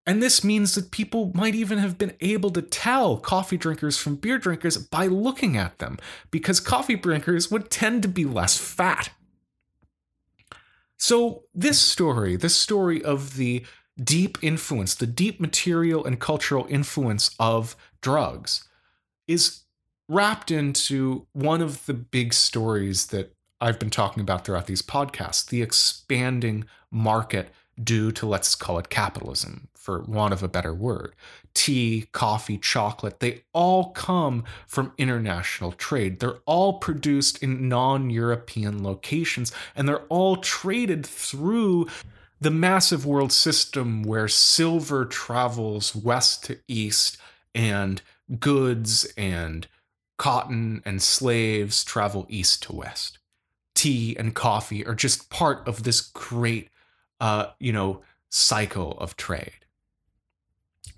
And 0.08 0.23
this 0.23 0.43
means 0.43 0.73
that 0.73 0.89
people 0.89 1.32
might 1.36 1.54
even 1.54 1.78
have 1.78 1.99
been 1.99 2.15
able 2.19 2.49
to 2.52 2.63
tell 2.63 3.17
coffee 3.17 3.58
drinkers 3.58 3.95
from 3.95 4.15
beer 4.15 4.39
drinkers 4.39 4.75
by 4.78 5.06
looking 5.06 5.56
at 5.56 5.78
them, 5.78 5.99
because 6.32 6.60
coffee 6.60 6.95
drinkers 6.95 7.52
would 7.52 7.69
tend 7.69 8.02
to 8.02 8.08
be 8.08 8.25
less 8.25 8.58
fat. 8.58 9.12
So, 10.99 11.43
this 11.55 11.79
story, 11.79 12.35
this 12.35 12.55
story 12.55 13.01
of 13.03 13.38
the 13.38 13.65
deep 14.01 14.38
influence, 14.41 14.95
the 14.95 15.07
deep 15.07 15.39
material 15.39 16.05
and 16.05 16.19
cultural 16.19 16.67
influence 16.69 17.33
of 17.39 17.75
drugs, 18.01 18.67
is 19.27 19.62
wrapped 20.09 20.51
into 20.51 21.25
one 21.33 21.62
of 21.62 21.85
the 21.85 21.93
big 21.93 22.33
stories 22.33 23.07
that 23.07 23.33
I've 23.62 23.79
been 23.79 23.89
talking 23.89 24.21
about 24.21 24.45
throughout 24.45 24.67
these 24.67 24.81
podcasts 24.81 25.47
the 25.47 25.62
expanding 25.62 26.65
market 26.91 27.49
due 27.83 28.11
to, 28.13 28.25
let's 28.25 28.55
call 28.55 28.77
it 28.79 28.89
capitalism, 28.89 29.67
for 29.75 30.01
want 30.03 30.33
of 30.33 30.43
a 30.43 30.47
better 30.47 30.73
word. 30.73 31.15
Tea, 31.53 32.07
coffee, 32.11 32.57
chocolate, 32.57 33.19
they 33.19 33.43
all 33.53 33.91
come 33.91 34.43
from 34.67 34.93
international 34.97 35.71
trade. 35.71 36.19
They're 36.19 36.39
all 36.45 36.79
produced 36.79 37.41
in 37.41 37.67
non 37.69 38.09
European 38.09 38.83
locations, 38.83 39.51
and 39.75 39.87
they're 39.87 40.05
all 40.07 40.37
traded 40.37 41.05
through 41.05 41.87
the 42.41 42.51
massive 42.51 43.05
world 43.05 43.31
system 43.31 44.03
where 44.03 44.27
silver 44.27 45.05
travels 45.05 45.95
west 45.95 46.45
to 46.45 46.57
east 46.67 47.17
and 47.53 48.01
goods 48.39 49.11
and 49.17 49.67
cotton 50.17 50.81
and 50.85 51.01
slaves 51.01 51.83
travel 51.83 52.25
east 52.29 52.63
to 52.63 52.75
west. 52.75 53.17
Tea 53.75 54.15
and 54.17 54.35
coffee 54.35 54.85
are 54.85 54.95
just 54.95 55.29
part 55.29 55.67
of 55.67 55.83
this 55.83 56.01
great, 56.01 56.69
uh, 57.19 57.47
you 57.60 57.71
know, 57.71 58.01
cycle 58.29 58.93
of 58.99 59.17
trade. 59.17 59.65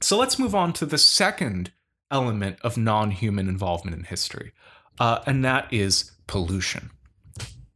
So 0.01 0.17
let's 0.17 0.39
move 0.39 0.55
on 0.55 0.73
to 0.73 0.85
the 0.85 0.97
second 0.97 1.71
element 2.09 2.57
of 2.61 2.77
non 2.77 3.11
human 3.11 3.47
involvement 3.47 3.95
in 3.95 4.03
history, 4.05 4.51
uh, 4.99 5.19
and 5.25 5.43
that 5.45 5.71
is 5.71 6.11
pollution. 6.27 6.91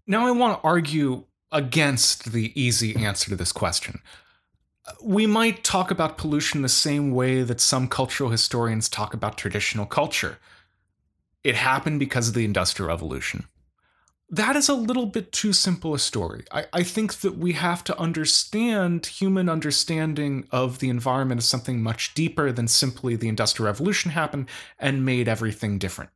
Now, 0.08 0.27
I 0.27 0.31
want 0.31 0.60
to 0.60 0.67
argue 0.67 1.25
against 1.51 2.31
the 2.31 2.60
easy 2.60 2.95
answer 2.95 3.29
to 3.29 3.36
this 3.36 3.51
question. 3.51 4.01
We 5.01 5.25
might 5.25 5.63
talk 5.63 5.89
about 5.89 6.17
pollution 6.17 6.62
the 6.62 6.69
same 6.69 7.12
way 7.12 7.41
that 7.41 7.60
some 7.60 7.88
cultural 7.88 8.29
historians 8.29 8.88
talk 8.88 9.13
about 9.13 9.38
traditional 9.38 9.86
culture. 9.86 10.38
It 11.43 11.55
happened 11.55 11.99
because 11.99 12.27
of 12.27 12.34
the 12.36 12.45
Industrial 12.45 12.88
Revolution 12.89 13.45
that 14.29 14.55
is 14.55 14.69
a 14.69 14.73
little 14.73 15.05
bit 15.05 15.31
too 15.31 15.53
simple 15.53 15.93
a 15.93 15.99
story. 15.99 16.45
I, 16.51 16.65
I 16.73 16.83
think 16.83 17.15
that 17.21 17.38
we 17.38 17.53
have 17.53 17.83
to 17.85 17.99
understand 17.99 19.05
human 19.05 19.49
understanding 19.49 20.47
of 20.51 20.79
the 20.79 20.89
environment 20.89 21.39
as 21.39 21.45
something 21.45 21.81
much 21.81 22.13
deeper 22.13 22.51
than 22.51 22.67
simply 22.67 23.15
the 23.15 23.27
Industrial 23.27 23.67
Revolution 23.67 24.11
happened 24.11 24.49
and 24.79 25.05
made 25.05 25.27
everything 25.27 25.77
different. 25.77 26.09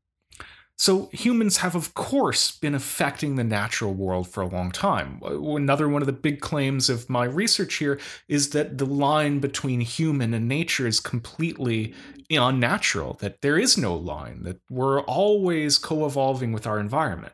So, 0.75 1.09
humans 1.11 1.57
have, 1.57 1.75
of 1.75 1.93
course, 1.93 2.53
been 2.53 2.73
affecting 2.73 3.35
the 3.35 3.43
natural 3.43 3.93
world 3.93 4.29
for 4.29 4.41
a 4.41 4.47
long 4.47 4.71
time. 4.71 5.19
Uh, 5.21 5.37
another 5.55 5.89
one 5.89 6.01
of 6.01 6.05
the 6.05 6.13
big 6.13 6.39
claims 6.39 6.89
of 6.89 7.09
my 7.09 7.25
research 7.25 7.75
here 7.75 7.99
is 8.29 8.51
that 8.51 8.77
the 8.77 8.85
line 8.85 9.39
between 9.39 9.81
human 9.81 10.33
and 10.33 10.47
nature 10.47 10.87
is 10.87 11.01
completely 11.01 11.93
unnatural, 12.31 13.15
that 13.15 13.41
there 13.41 13.57
is 13.57 13.77
no 13.77 13.93
line, 13.93 14.43
that 14.43 14.61
we're 14.69 15.01
always 15.01 15.77
co 15.77 16.05
evolving 16.05 16.53
with 16.53 16.65
our 16.65 16.79
environment. 16.79 17.33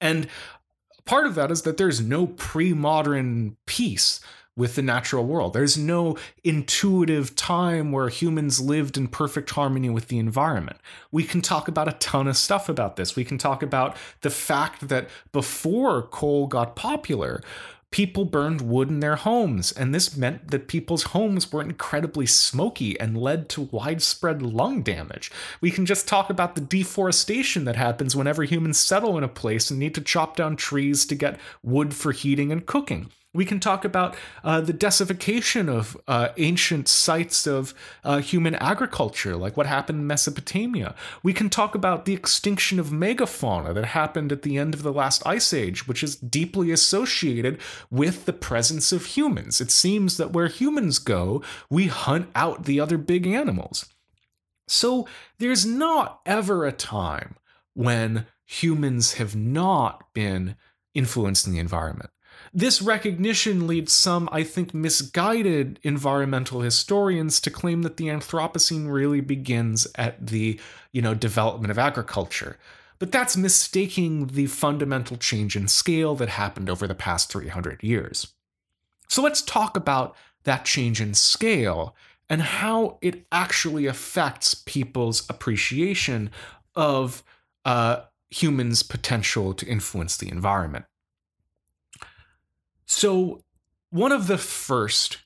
And 0.00 0.28
part 1.04 1.26
of 1.26 1.34
that 1.34 1.50
is 1.50 1.62
that 1.62 1.76
there's 1.76 2.00
no 2.00 2.26
pre 2.26 2.72
modern 2.72 3.56
peace 3.66 4.20
with 4.58 4.74
the 4.74 4.82
natural 4.82 5.24
world. 5.24 5.52
There's 5.52 5.78
no 5.78 6.18
intuitive 6.42 7.36
time 7.36 7.92
where 7.92 8.08
humans 8.08 8.60
lived 8.60 8.96
in 8.96 9.06
perfect 9.06 9.50
harmony 9.50 9.88
with 9.88 10.08
the 10.08 10.18
environment. 10.18 10.78
We 11.12 11.22
can 11.22 11.40
talk 11.40 11.68
about 11.68 11.86
a 11.86 11.92
ton 11.92 12.26
of 12.26 12.36
stuff 12.36 12.68
about 12.68 12.96
this. 12.96 13.14
We 13.14 13.24
can 13.24 13.38
talk 13.38 13.62
about 13.62 13.96
the 14.22 14.30
fact 14.30 14.88
that 14.88 15.08
before 15.30 16.02
coal 16.02 16.48
got 16.48 16.74
popular, 16.74 17.40
people 17.90 18.24
burned 18.24 18.60
wood 18.60 18.88
in 18.88 19.00
their 19.00 19.16
homes, 19.16 19.72
and 19.72 19.94
this 19.94 20.16
meant 20.16 20.50
that 20.50 20.68
people's 20.68 21.04
homes 21.04 21.50
were 21.50 21.62
incredibly 21.62 22.26
smoky 22.26 22.98
and 23.00 23.16
led 23.16 23.48
to 23.48 23.68
widespread 23.70 24.42
lung 24.42 24.82
damage. 24.82 25.30
We 25.60 25.70
can 25.70 25.86
just 25.86 26.06
talk 26.06 26.30
about 26.30 26.54
the 26.54 26.60
deforestation 26.60 27.64
that 27.64 27.76
happens 27.76 28.14
whenever 28.14 28.44
humans 28.44 28.78
settle 28.78 29.16
in 29.16 29.24
a 29.24 29.28
place 29.28 29.70
and 29.70 29.78
need 29.78 29.94
to 29.94 30.00
chop 30.00 30.36
down 30.36 30.56
trees 30.56 31.06
to 31.06 31.14
get 31.14 31.40
wood 31.62 31.94
for 31.94 32.12
heating 32.12 32.52
and 32.52 32.66
cooking. 32.66 33.10
We 33.34 33.44
can 33.44 33.60
talk 33.60 33.84
about 33.84 34.16
uh, 34.42 34.62
the 34.62 34.72
desertification 34.72 35.68
of 35.68 35.98
uh, 36.08 36.30
ancient 36.38 36.88
sites 36.88 37.46
of 37.46 37.74
uh, 38.02 38.18
human 38.18 38.54
agriculture, 38.54 39.36
like 39.36 39.54
what 39.54 39.66
happened 39.66 40.00
in 40.00 40.06
Mesopotamia. 40.06 40.94
We 41.22 41.34
can 41.34 41.50
talk 41.50 41.74
about 41.74 42.06
the 42.06 42.14
extinction 42.14 42.80
of 42.80 42.88
megafauna 42.88 43.74
that 43.74 43.84
happened 43.84 44.32
at 44.32 44.42
the 44.42 44.56
end 44.56 44.72
of 44.72 44.82
the 44.82 44.92
last 44.92 45.26
ice 45.26 45.52
age, 45.52 45.86
which 45.86 46.02
is 46.02 46.16
deeply 46.16 46.70
associated 46.70 47.60
with 47.90 48.24
the 48.24 48.32
presence 48.32 48.92
of 48.92 49.04
humans. 49.04 49.60
It 49.60 49.70
seems 49.70 50.16
that 50.16 50.32
where 50.32 50.48
humans 50.48 50.98
go, 50.98 51.42
we 51.68 51.88
hunt 51.88 52.30
out 52.34 52.64
the 52.64 52.80
other 52.80 52.96
big 52.96 53.26
animals. 53.26 53.84
So 54.68 55.06
there's 55.38 55.66
not 55.66 56.20
ever 56.24 56.64
a 56.64 56.72
time 56.72 57.36
when 57.74 58.26
humans 58.46 59.14
have 59.14 59.36
not 59.36 60.14
been 60.14 60.56
influencing 60.94 61.52
the 61.52 61.58
environment. 61.58 62.10
This 62.58 62.82
recognition 62.82 63.68
leads 63.68 63.92
some, 63.92 64.28
I 64.32 64.42
think, 64.42 64.74
misguided 64.74 65.78
environmental 65.84 66.62
historians 66.62 67.40
to 67.42 67.52
claim 67.52 67.82
that 67.82 67.98
the 67.98 68.06
Anthropocene 68.06 68.92
really 68.92 69.20
begins 69.20 69.86
at 69.94 70.26
the, 70.26 70.58
you 70.90 71.00
know, 71.00 71.14
development 71.14 71.70
of 71.70 71.78
agriculture. 71.78 72.58
But 72.98 73.12
that's 73.12 73.36
mistaking 73.36 74.26
the 74.26 74.46
fundamental 74.46 75.16
change 75.16 75.54
in 75.54 75.68
scale 75.68 76.16
that 76.16 76.30
happened 76.30 76.68
over 76.68 76.88
the 76.88 76.96
past 76.96 77.30
300 77.30 77.80
years. 77.84 78.34
So 79.06 79.22
let's 79.22 79.42
talk 79.42 79.76
about 79.76 80.16
that 80.42 80.64
change 80.64 81.00
in 81.00 81.14
scale 81.14 81.94
and 82.28 82.42
how 82.42 82.98
it 83.00 83.24
actually 83.30 83.86
affects 83.86 84.54
people's 84.66 85.30
appreciation 85.30 86.32
of 86.74 87.22
uh, 87.64 88.00
humans' 88.30 88.82
potential 88.82 89.54
to 89.54 89.64
influence 89.64 90.16
the 90.16 90.28
environment. 90.28 90.86
So, 92.88 93.42
one 93.90 94.12
of 94.12 94.26
the 94.26 94.38
first 94.38 95.18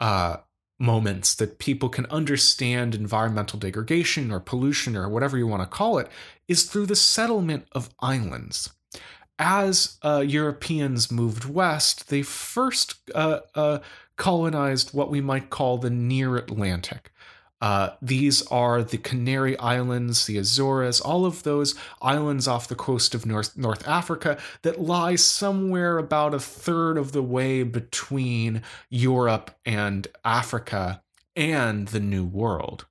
uh, 0.00 0.38
moments 0.78 1.34
that 1.34 1.58
people 1.58 1.88
can 1.90 2.06
understand 2.06 2.94
environmental 2.94 3.58
degradation 3.58 4.30
or 4.30 4.40
pollution 4.40 4.96
or 4.96 5.08
whatever 5.08 5.36
you 5.36 5.46
want 5.46 5.62
to 5.62 5.68
call 5.68 5.98
it 5.98 6.08
is 6.48 6.64
through 6.64 6.86
the 6.86 6.96
settlement 6.96 7.66
of 7.72 7.90
islands. 8.00 8.70
As 9.38 9.98
uh, 10.02 10.24
Europeans 10.26 11.12
moved 11.12 11.44
west, 11.44 12.08
they 12.08 12.22
first 12.22 12.94
uh, 13.14 13.40
uh 13.54 13.78
colonized 14.16 14.92
what 14.92 15.10
we 15.10 15.20
might 15.20 15.48
call 15.48 15.78
the 15.78 15.90
near 15.90 16.36
Atlantic. 16.36 17.12
Uh, 17.60 17.90
these 18.00 18.46
are 18.48 18.82
the 18.82 18.98
Canary 18.98 19.58
Islands, 19.58 20.26
the 20.26 20.38
Azores, 20.38 21.00
all 21.00 21.26
of 21.26 21.42
those 21.42 21.74
islands 22.00 22.46
off 22.46 22.68
the 22.68 22.76
coast 22.76 23.14
of 23.14 23.26
North, 23.26 23.56
North 23.56 23.86
Africa 23.86 24.38
that 24.62 24.80
lie 24.80 25.16
somewhere 25.16 25.98
about 25.98 26.34
a 26.34 26.40
third 26.40 26.96
of 26.96 27.12
the 27.12 27.22
way 27.22 27.64
between 27.64 28.62
Europe 28.90 29.50
and 29.66 30.06
Africa 30.24 31.02
and 31.34 31.88
the 31.88 32.00
New 32.00 32.24
World. 32.24 32.86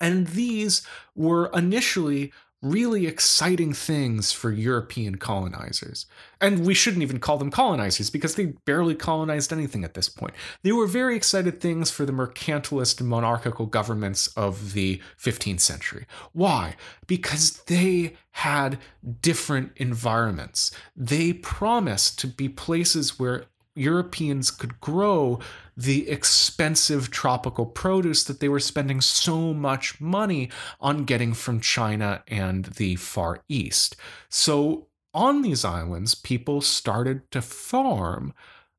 And 0.00 0.28
these 0.28 0.86
were 1.14 1.50
initially 1.54 2.32
really 2.62 3.08
exciting 3.08 3.72
things 3.72 4.30
for 4.30 4.52
European 4.52 5.16
colonizers. 5.16 6.06
And 6.40 6.64
we 6.64 6.74
shouldn't 6.74 7.02
even 7.02 7.18
call 7.18 7.36
them 7.36 7.50
colonizers 7.50 8.08
because 8.08 8.36
they 8.36 8.46
barely 8.64 8.94
colonized 8.94 9.52
anything 9.52 9.82
at 9.82 9.94
this 9.94 10.08
point. 10.08 10.34
They 10.62 10.70
were 10.70 10.86
very 10.86 11.16
excited 11.16 11.60
things 11.60 11.90
for 11.90 12.06
the 12.06 12.12
mercantilist 12.12 13.00
and 13.00 13.08
monarchical 13.08 13.66
governments 13.66 14.28
of 14.28 14.74
the 14.74 15.00
15th 15.20 15.60
century. 15.60 16.06
Why? 16.32 16.76
Because 17.08 17.62
they 17.64 18.16
had 18.32 18.78
different 19.20 19.72
environments. 19.76 20.70
They 20.96 21.32
promised 21.32 22.18
to 22.20 22.28
be 22.28 22.48
places 22.48 23.18
where 23.18 23.46
Europeans 23.74 24.50
could 24.50 24.80
grow 24.80 25.38
the 25.76 26.08
expensive 26.08 27.10
tropical 27.10 27.66
produce 27.66 28.24
that 28.24 28.40
they 28.40 28.48
were 28.48 28.60
spending 28.60 29.00
so 29.00 29.54
much 29.54 30.00
money 30.00 30.50
on 30.80 31.04
getting 31.04 31.32
from 31.32 31.60
China 31.60 32.22
and 32.28 32.66
the 32.66 32.96
Far 32.96 33.42
East. 33.48 33.96
So, 34.28 34.88
on 35.14 35.42
these 35.42 35.64
islands, 35.64 36.14
people 36.14 36.60
started 36.62 37.30
to 37.32 37.42
farm 37.42 38.32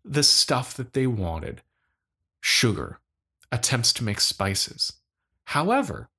the 0.04 0.24
stuff 0.24 0.74
that 0.76 0.94
they 0.94 1.08
wanted 1.08 1.62
sugar, 2.42 3.00
attempts 3.52 3.94
to 3.94 4.04
make 4.04 4.20
spices. 4.20 4.94
However, 5.46 6.10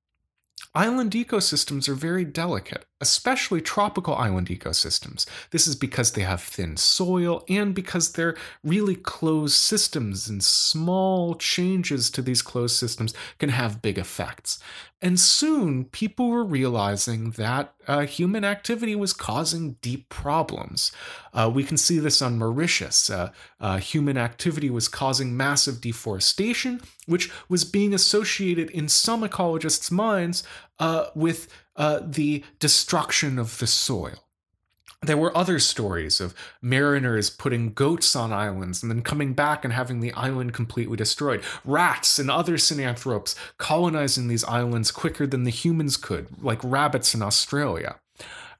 Island 0.74 1.12
ecosystems 1.12 1.88
are 1.88 1.94
very 1.94 2.24
delicate, 2.24 2.86
especially 3.04 3.60
tropical 3.60 4.14
island 4.14 4.48
ecosystems. 4.48 5.26
This 5.50 5.66
is 5.66 5.76
because 5.76 6.12
they 6.12 6.22
have 6.22 6.40
thin 6.40 6.78
soil 6.78 7.44
and 7.50 7.74
because 7.74 8.12
they're 8.12 8.36
really 8.62 8.96
closed 8.96 9.56
systems, 9.56 10.26
and 10.30 10.42
small 10.42 11.34
changes 11.34 12.10
to 12.12 12.22
these 12.22 12.40
closed 12.40 12.76
systems 12.76 13.12
can 13.38 13.50
have 13.50 13.82
big 13.82 13.98
effects. 13.98 14.58
And 15.02 15.20
soon, 15.20 15.84
people 15.84 16.30
were 16.30 16.44
realizing 16.44 17.32
that 17.32 17.74
uh, 17.86 18.06
human 18.06 18.42
activity 18.42 18.96
was 18.96 19.12
causing 19.12 19.76
deep 19.82 20.08
problems. 20.08 20.92
Uh, 21.34 21.50
we 21.52 21.62
can 21.62 21.76
see 21.76 21.98
this 21.98 22.22
on 22.22 22.38
Mauritius. 22.38 23.10
Uh, 23.10 23.30
uh, 23.60 23.76
human 23.76 24.16
activity 24.16 24.70
was 24.70 24.88
causing 24.88 25.36
massive 25.36 25.82
deforestation, 25.82 26.80
which 27.04 27.30
was 27.50 27.66
being 27.66 27.92
associated 27.92 28.70
in 28.70 28.88
some 28.88 29.22
ecologists' 29.22 29.90
minds 29.90 30.42
uh, 30.78 31.06
with 31.14 31.48
uh, 31.76 32.00
the 32.02 32.44
destruction 32.58 33.38
of 33.38 33.58
the 33.58 33.66
soil. 33.66 34.24
There 35.02 35.16
were 35.18 35.36
other 35.36 35.58
stories 35.58 36.20
of 36.20 36.34
mariners 36.62 37.28
putting 37.28 37.74
goats 37.74 38.16
on 38.16 38.32
islands 38.32 38.82
and 38.82 38.90
then 38.90 39.02
coming 39.02 39.34
back 39.34 39.64
and 39.64 39.72
having 39.72 40.00
the 40.00 40.12
island 40.14 40.54
completely 40.54 40.96
destroyed. 40.96 41.42
Rats 41.64 42.18
and 42.18 42.30
other 42.30 42.54
synanthropes 42.54 43.34
colonizing 43.58 44.28
these 44.28 44.44
islands 44.44 44.90
quicker 44.90 45.26
than 45.26 45.44
the 45.44 45.50
humans 45.50 45.98
could, 45.98 46.42
like 46.42 46.60
rabbits 46.64 47.14
in 47.14 47.20
Australia. 47.20 47.96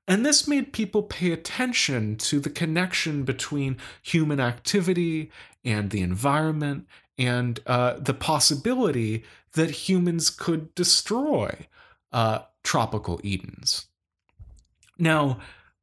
And 0.06 0.26
this 0.26 0.46
made 0.46 0.74
people 0.74 1.02
pay 1.02 1.32
attention 1.32 2.16
to 2.16 2.40
the 2.40 2.50
connection 2.50 3.24
between 3.24 3.78
human 4.02 4.38
activity 4.38 5.30
and 5.64 5.90
the 5.90 6.02
environment 6.02 6.86
and 7.16 7.60
uh, 7.66 7.94
the 7.98 8.12
possibility 8.12 9.24
that 9.52 9.88
humans 9.88 10.28
could 10.28 10.74
destroy 10.74 11.66
uh, 12.12 12.40
tropical 12.64 13.20
Edens. 13.22 13.86
Now, 14.98 15.38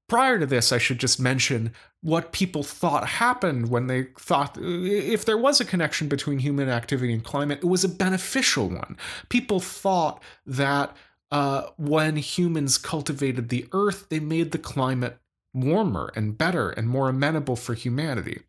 prior 0.08 0.40
to 0.40 0.46
this, 0.46 0.72
I 0.72 0.78
should 0.78 1.00
just 1.00 1.20
mention 1.20 1.74
what 2.02 2.32
people 2.32 2.64
thought 2.64 3.08
happened 3.08 3.70
when 3.70 3.88
they 3.88 4.08
thought 4.20 4.58
if 4.60 5.24
there 5.24 5.38
was 5.38 5.62
a 5.62 5.66
connection 5.66 6.08
between 6.08 6.40
human 6.40 6.68
activity 6.68 7.14
and 7.14 7.24
climate, 7.24 7.60
it 7.62 7.68
was 7.68 7.84
a 7.84 7.90
beneficial 7.90 8.70
one. 8.70 8.98
People 9.30 9.60
thought 9.60 10.22
that 10.46 10.96
uh, 11.32 11.68
when 11.78 12.18
humans 12.18 12.78
cultivated 12.78 13.50
the 13.50 13.68
earth, 13.72 14.10
they 14.10 14.20
made 14.20 14.52
the 14.52 14.58
climate 14.58 15.20
warmer 15.54 16.12
and 16.16 16.38
better 16.38 16.72
and 16.72 16.90
more 16.90 17.10
amenable 17.10 17.56
for 17.56 17.74
humanity. 17.74 18.42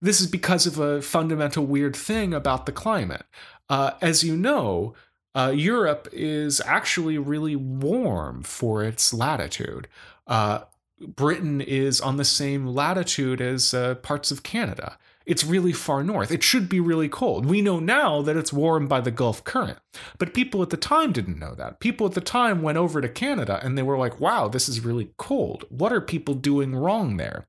This 0.00 0.20
is 0.20 0.26
because 0.26 0.66
of 0.66 0.78
a 0.78 1.02
fundamental 1.02 1.66
weird 1.66 1.94
thing 1.94 2.32
about 2.32 2.66
the 2.66 2.72
climate. 2.72 3.24
Uh, 3.68 3.92
as 4.00 4.24
you 4.24 4.36
know, 4.36 4.94
uh, 5.34 5.52
Europe 5.54 6.08
is 6.12 6.60
actually 6.64 7.18
really 7.18 7.56
warm 7.56 8.42
for 8.42 8.82
its 8.82 9.12
latitude. 9.12 9.88
Uh, 10.26 10.60
Britain 11.00 11.60
is 11.60 12.00
on 12.00 12.16
the 12.16 12.24
same 12.24 12.66
latitude 12.66 13.40
as 13.40 13.72
uh, 13.72 13.94
parts 13.96 14.30
of 14.30 14.42
Canada. 14.42 14.98
It's 15.26 15.44
really 15.44 15.72
far 15.72 16.02
north. 16.02 16.30
It 16.30 16.42
should 16.42 16.70
be 16.70 16.80
really 16.80 17.08
cold. 17.08 17.44
We 17.44 17.60
know 17.60 17.78
now 17.78 18.22
that 18.22 18.36
it's 18.36 18.52
warmed 18.52 18.88
by 18.88 19.02
the 19.02 19.10
Gulf 19.10 19.44
Current. 19.44 19.78
But 20.16 20.32
people 20.32 20.62
at 20.62 20.70
the 20.70 20.78
time 20.78 21.12
didn't 21.12 21.38
know 21.38 21.54
that. 21.54 21.80
People 21.80 22.06
at 22.06 22.14
the 22.14 22.22
time 22.22 22.62
went 22.62 22.78
over 22.78 23.02
to 23.02 23.08
Canada 23.10 23.60
and 23.62 23.76
they 23.76 23.82
were 23.82 23.98
like, 23.98 24.18
wow, 24.20 24.48
this 24.48 24.70
is 24.70 24.80
really 24.80 25.10
cold. 25.18 25.64
What 25.68 25.92
are 25.92 26.00
people 26.00 26.32
doing 26.32 26.74
wrong 26.74 27.18
there? 27.18 27.46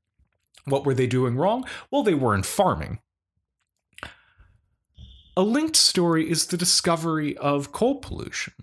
What 0.65 0.85
were 0.85 0.93
they 0.93 1.07
doing 1.07 1.37
wrong? 1.37 1.63
Well, 1.89 2.03
they 2.03 2.13
weren't 2.13 2.45
farming. 2.45 2.99
A 5.39 5.43
linked 5.43 5.77
story 5.77 6.29
is 6.29 6.47
the 6.47 6.57
discovery 6.57 7.37
of 7.37 7.71
coal 7.71 7.95
pollution. 7.95 8.55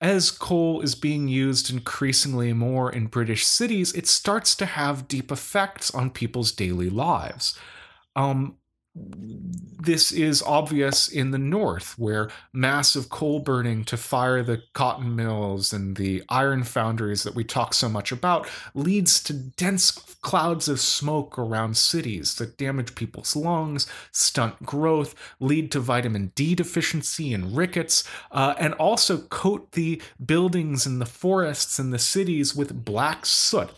As 0.00 0.32
coal 0.32 0.80
is 0.80 0.96
being 0.96 1.28
used 1.28 1.70
increasingly 1.70 2.52
more 2.52 2.90
in 2.90 3.06
British 3.06 3.46
cities, 3.46 3.92
it 3.92 4.08
starts 4.08 4.56
to 4.56 4.66
have 4.66 5.06
deep 5.06 5.30
effects 5.30 5.94
on 5.94 6.10
people's 6.10 6.50
daily 6.50 6.90
lives. 6.90 7.56
Um, 8.16 8.56
this 9.86 10.10
is 10.10 10.42
obvious 10.42 11.08
in 11.08 11.30
the 11.30 11.38
north, 11.38 11.98
where 11.98 12.28
massive 12.52 13.08
coal 13.08 13.38
burning 13.38 13.84
to 13.84 13.96
fire 13.96 14.42
the 14.42 14.62
cotton 14.74 15.14
mills 15.14 15.72
and 15.72 15.96
the 15.96 16.22
iron 16.28 16.64
foundries 16.64 17.22
that 17.22 17.34
we 17.34 17.44
talk 17.44 17.72
so 17.72 17.88
much 17.88 18.10
about 18.10 18.48
leads 18.74 19.22
to 19.22 19.32
dense 19.32 19.92
clouds 19.92 20.68
of 20.68 20.80
smoke 20.80 21.38
around 21.38 21.76
cities 21.76 22.34
that 22.34 22.58
damage 22.58 22.94
people's 22.94 23.36
lungs, 23.36 23.86
stunt 24.10 24.60
growth, 24.64 25.14
lead 25.38 25.70
to 25.70 25.80
vitamin 25.80 26.32
D 26.34 26.54
deficiency 26.54 27.32
and 27.32 27.56
rickets, 27.56 28.02
uh, 28.32 28.54
and 28.58 28.74
also 28.74 29.18
coat 29.18 29.72
the 29.72 30.02
buildings 30.24 30.84
and 30.84 31.00
the 31.00 31.06
forests 31.06 31.78
and 31.78 31.92
the 31.92 31.98
cities 31.98 32.56
with 32.56 32.84
black 32.84 33.24
soot 33.24 33.70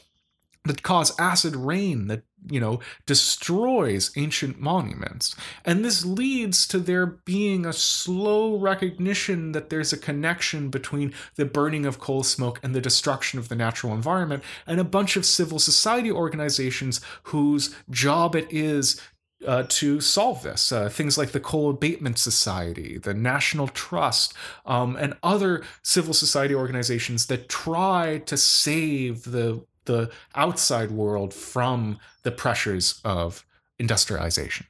that 0.65 0.83
cause 0.83 1.19
acid 1.19 1.57
rain 1.57 2.07
that 2.07 2.23
you 2.51 2.61
know 2.61 2.81
destroys 3.07 4.11
ancient 4.17 4.61
monuments 4.61 5.35
and 5.65 5.85
this 5.85 6.05
leads 6.05 6.67
to 6.67 6.79
there 6.79 7.07
being 7.07 7.67
a 7.67 7.73
slow 7.73 8.57
recognition 8.57 9.53
that 9.53 9.71
there's 9.71 9.93
a 9.93 9.99
connection 9.99 10.71
between 10.71 11.13
the 11.37 11.45
burning 11.45 11.85
of 11.85 11.99
coal 11.99 12.23
smoke 12.23 12.61
and 12.63 12.75
the 12.75 12.81
destruction 12.81 13.39
of 13.39 13.49
the 13.49 13.55
natural 13.55 13.93
environment 13.93 14.43
and 14.67 14.81
a 14.81 14.85
bunch 14.85 15.17
of 15.17 15.27
civil 15.27 15.59
society 15.59 16.11
organizations 16.11 17.01
whose 17.25 17.75
job 17.91 18.35
it 18.35 18.47
is 18.51 19.01
uh, 19.47 19.65
to 19.69 20.01
solve 20.01 20.43
this. 20.43 20.73
Uh, 20.73 20.89
things 20.89 21.17
like 21.17 21.31
the 21.31 21.41
Coal 21.41 21.71
Abatement 21.71 22.19
Society, 22.19 22.99
the 22.99 23.15
National 23.15 23.69
Trust, 23.69 24.35
um, 24.67 24.97
and 24.97 25.17
other 25.23 25.63
civil 25.83 26.15
society 26.15 26.55
organizations 26.55 27.27
that 27.27 27.49
try 27.49 28.19
to 28.27 28.37
save 28.37 29.25
the 29.25 29.65
the 29.89 30.11
outside 30.37 30.93
world 30.93 31.35
from 31.35 31.99
the 32.23 32.31
pressures 32.31 33.01
of 33.05 33.45
industrialization. 33.79 34.67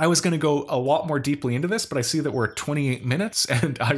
I 0.00 0.06
was 0.06 0.20
going 0.20 0.32
to 0.32 0.38
go 0.38 0.64
a 0.68 0.78
lot 0.78 1.08
more 1.08 1.18
deeply 1.18 1.54
into 1.54 1.66
this, 1.66 1.84
but 1.86 1.98
I 1.98 2.02
see 2.02 2.20
that 2.20 2.30
we're 2.30 2.50
at 2.50 2.56
28 2.56 3.04
minutes, 3.04 3.44
and 3.62 3.78
I 3.80 3.94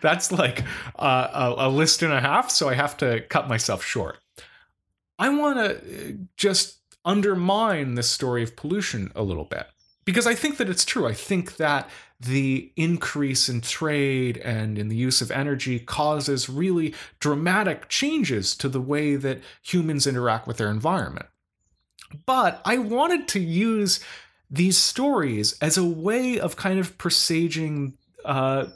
that's 0.00 0.30
like 0.30 0.62
a, 0.94 1.54
a 1.58 1.68
list 1.68 2.02
and 2.02 2.12
a 2.12 2.20
half, 2.20 2.50
so 2.50 2.68
I 2.68 2.74
have 2.74 2.96
to 2.98 3.20
cut 3.22 3.48
myself 3.48 3.84
short. 3.84 4.18
I 5.18 5.28
want 5.28 5.58
to 5.58 5.76
uh, 5.76 6.12
just 6.36 6.78
undermine 7.04 7.96
this 7.96 8.08
story 8.08 8.42
of 8.42 8.54
pollution 8.54 9.10
a 9.14 9.22
little 9.22 9.44
bit 9.44 9.66
because 10.04 10.26
I 10.26 10.34
think 10.34 10.56
that 10.58 10.68
it's 10.68 10.84
true. 10.84 11.06
I 11.06 11.14
think 11.14 11.56
that 11.56 11.88
the 12.22 12.72
increase 12.76 13.48
in 13.48 13.60
trade 13.60 14.38
and 14.38 14.78
in 14.78 14.88
the 14.88 14.96
use 14.96 15.20
of 15.20 15.30
energy 15.30 15.80
causes 15.80 16.48
really 16.48 16.94
dramatic 17.18 17.88
changes 17.88 18.54
to 18.56 18.68
the 18.68 18.80
way 18.80 19.16
that 19.16 19.40
humans 19.62 20.06
interact 20.06 20.46
with 20.46 20.56
their 20.56 20.70
environment. 20.70 21.26
But 22.26 22.60
I 22.64 22.78
wanted 22.78 23.26
to 23.28 23.40
use 23.40 24.00
these 24.50 24.76
stories 24.76 25.58
as 25.60 25.76
a 25.76 25.84
way 25.84 26.38
of 26.38 26.56
kind 26.56 26.78
of 26.78 26.96
presaging, 26.98 27.94
uh, 28.24 28.66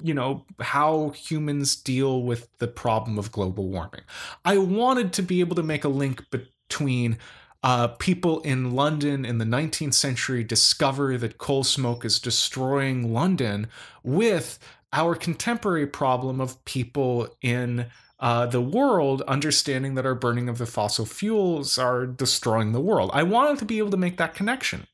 you 0.00 0.14
know, 0.14 0.44
how 0.60 1.10
humans 1.10 1.74
deal 1.74 2.22
with 2.22 2.46
the 2.58 2.68
problem 2.68 3.18
of 3.18 3.32
global 3.32 3.68
warming. 3.68 4.02
I 4.44 4.58
wanted 4.58 5.12
to 5.14 5.22
be 5.22 5.40
able 5.40 5.56
to 5.56 5.62
make 5.62 5.84
a 5.84 5.88
link 5.88 6.24
between 6.30 7.18
uh, 7.64 7.88
people 7.88 8.40
in 8.40 8.72
London 8.74 9.24
in 9.24 9.38
the 9.38 9.44
19th 9.46 9.94
century 9.94 10.44
discover 10.44 11.16
that 11.16 11.38
coal 11.38 11.64
smoke 11.64 12.04
is 12.04 12.18
destroying 12.20 13.14
London 13.14 13.68
with 14.02 14.58
our 14.92 15.14
contemporary 15.14 15.86
problem 15.86 16.42
of 16.42 16.62
people 16.66 17.34
in 17.40 17.86
uh, 18.20 18.44
the 18.44 18.60
world 18.60 19.22
understanding 19.22 19.94
that 19.94 20.04
our 20.04 20.14
burning 20.14 20.46
of 20.50 20.58
the 20.58 20.66
fossil 20.66 21.06
fuels 21.06 21.78
are 21.78 22.04
destroying 22.04 22.72
the 22.72 22.82
world. 22.82 23.10
I 23.14 23.22
wanted 23.22 23.58
to 23.60 23.64
be 23.64 23.78
able 23.78 23.90
to 23.92 23.96
make 23.96 24.18
that 24.18 24.34
connection. 24.34 24.86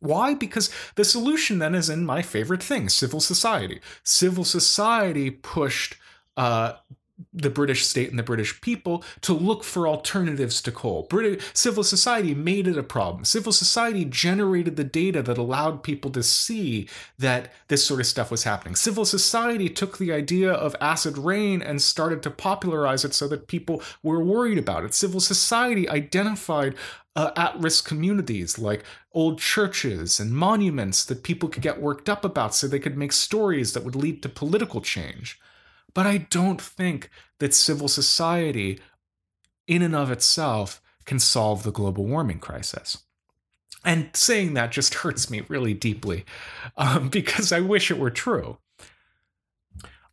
Why? 0.00 0.34
Because 0.34 0.70
the 0.96 1.04
solution 1.04 1.60
then 1.60 1.76
is 1.76 1.88
in 1.88 2.04
my 2.04 2.20
favorite 2.20 2.64
thing 2.64 2.88
civil 2.88 3.20
society. 3.20 3.80
Civil 4.02 4.44
society 4.44 5.30
pushed 5.30 5.94
uh, 6.36 6.72
the 7.32 7.50
British 7.50 7.86
state 7.86 8.10
and 8.10 8.18
the 8.18 8.22
British 8.22 8.60
people 8.60 9.02
to 9.22 9.32
look 9.32 9.64
for 9.64 9.88
alternatives 9.88 10.60
to 10.62 10.72
coal. 10.72 11.06
British 11.08 11.42
civil 11.54 11.82
society 11.82 12.34
made 12.34 12.68
it 12.68 12.76
a 12.76 12.82
problem. 12.82 13.24
Civil 13.24 13.52
society 13.52 14.04
generated 14.04 14.76
the 14.76 14.84
data 14.84 15.22
that 15.22 15.38
allowed 15.38 15.82
people 15.82 16.10
to 16.10 16.22
see 16.22 16.88
that 17.18 17.52
this 17.68 17.84
sort 17.84 18.00
of 18.00 18.06
stuff 18.06 18.30
was 18.30 18.44
happening. 18.44 18.74
Civil 18.74 19.04
society 19.04 19.68
took 19.68 19.96
the 19.96 20.12
idea 20.12 20.52
of 20.52 20.76
acid 20.80 21.16
rain 21.16 21.62
and 21.62 21.80
started 21.80 22.22
to 22.22 22.30
popularize 22.30 23.04
it 23.04 23.14
so 23.14 23.26
that 23.28 23.48
people 23.48 23.82
were 24.02 24.22
worried 24.22 24.58
about 24.58 24.84
it. 24.84 24.94
Civil 24.94 25.20
society 25.20 25.88
identified 25.88 26.74
uh, 27.16 27.30
at 27.34 27.58
risk 27.58 27.88
communities 27.88 28.58
like 28.58 28.84
old 29.12 29.38
churches 29.38 30.20
and 30.20 30.32
monuments 30.32 31.04
that 31.06 31.22
people 31.22 31.48
could 31.48 31.62
get 31.62 31.80
worked 31.80 32.10
up 32.10 32.24
about 32.24 32.54
so 32.54 32.68
they 32.68 32.78
could 32.78 32.98
make 32.98 33.12
stories 33.12 33.72
that 33.72 33.82
would 33.82 33.96
lead 33.96 34.22
to 34.22 34.28
political 34.28 34.82
change. 34.82 35.40
But 35.96 36.06
I 36.06 36.18
don't 36.18 36.60
think 36.60 37.08
that 37.38 37.54
civil 37.54 37.88
society, 37.88 38.78
in 39.66 39.80
and 39.80 39.96
of 39.96 40.10
itself, 40.10 40.82
can 41.06 41.18
solve 41.18 41.62
the 41.62 41.72
global 41.72 42.04
warming 42.04 42.38
crisis. 42.38 42.98
And 43.82 44.10
saying 44.12 44.52
that 44.52 44.72
just 44.72 44.92
hurts 45.02 45.30
me 45.30 45.40
really 45.48 45.72
deeply 45.72 46.26
um, 46.76 47.08
because 47.18 47.50
I 47.50 47.60
wish 47.60 47.90
it 47.90 47.98
were 47.98 48.10
true. 48.10 48.58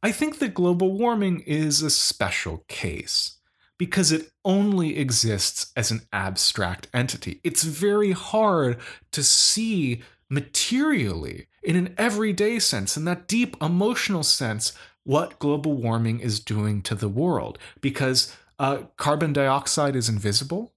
I 0.01 0.13
think 0.13 0.39
that 0.39 0.53
global 0.53 0.93
warming 0.93 1.41
is 1.41 1.81
a 1.81 1.89
special 1.89 2.63
case 2.69 3.39
because 3.77 4.13
it 4.13 4.31
only 4.45 4.97
exists 4.97 5.73
as 5.75 5.91
an 5.91 6.03
abstract 6.13 6.87
entity. 6.93 7.41
It's 7.43 7.63
very 7.65 8.13
hard 8.13 8.77
to 9.11 9.21
see 9.21 10.01
materially, 10.29 11.47
in 11.61 11.75
an 11.75 11.93
everyday 11.97 12.59
sense, 12.59 12.95
in 12.95 13.03
that 13.03 13.27
deep 13.27 13.57
emotional 13.61 14.23
sense, 14.23 14.71
what 15.03 15.39
global 15.39 15.73
warming 15.73 16.19
is 16.19 16.39
doing 16.39 16.81
to 16.83 16.95
the 16.95 17.09
world 17.09 17.57
because 17.81 18.35
uh, 18.59 18.83
carbon 18.97 19.33
dioxide 19.33 19.95
is 19.95 20.09
invisible. 20.09 20.73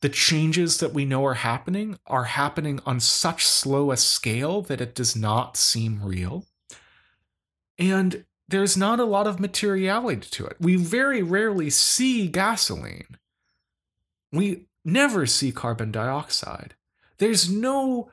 The 0.00 0.08
changes 0.08 0.78
that 0.78 0.94
we 0.94 1.04
know 1.04 1.24
are 1.26 1.34
happening 1.34 1.98
are 2.06 2.24
happening 2.24 2.80
on 2.86 3.00
such 3.00 3.46
slow 3.46 3.92
a 3.92 3.96
scale 3.96 4.62
that 4.62 4.80
it 4.80 4.94
does 4.94 5.14
not 5.14 5.56
seem 5.56 6.02
real. 6.02 6.46
And 7.78 8.24
there's 8.48 8.76
not 8.76 8.98
a 8.98 9.04
lot 9.04 9.26
of 9.26 9.38
materiality 9.38 10.28
to 10.30 10.46
it. 10.46 10.56
We 10.58 10.76
very 10.76 11.22
rarely 11.22 11.70
see 11.70 12.26
gasoline. 12.28 13.16
We 14.32 14.66
never 14.84 15.26
see 15.26 15.52
carbon 15.52 15.92
dioxide. 15.92 16.74
There's 17.18 17.50
no 17.50 18.10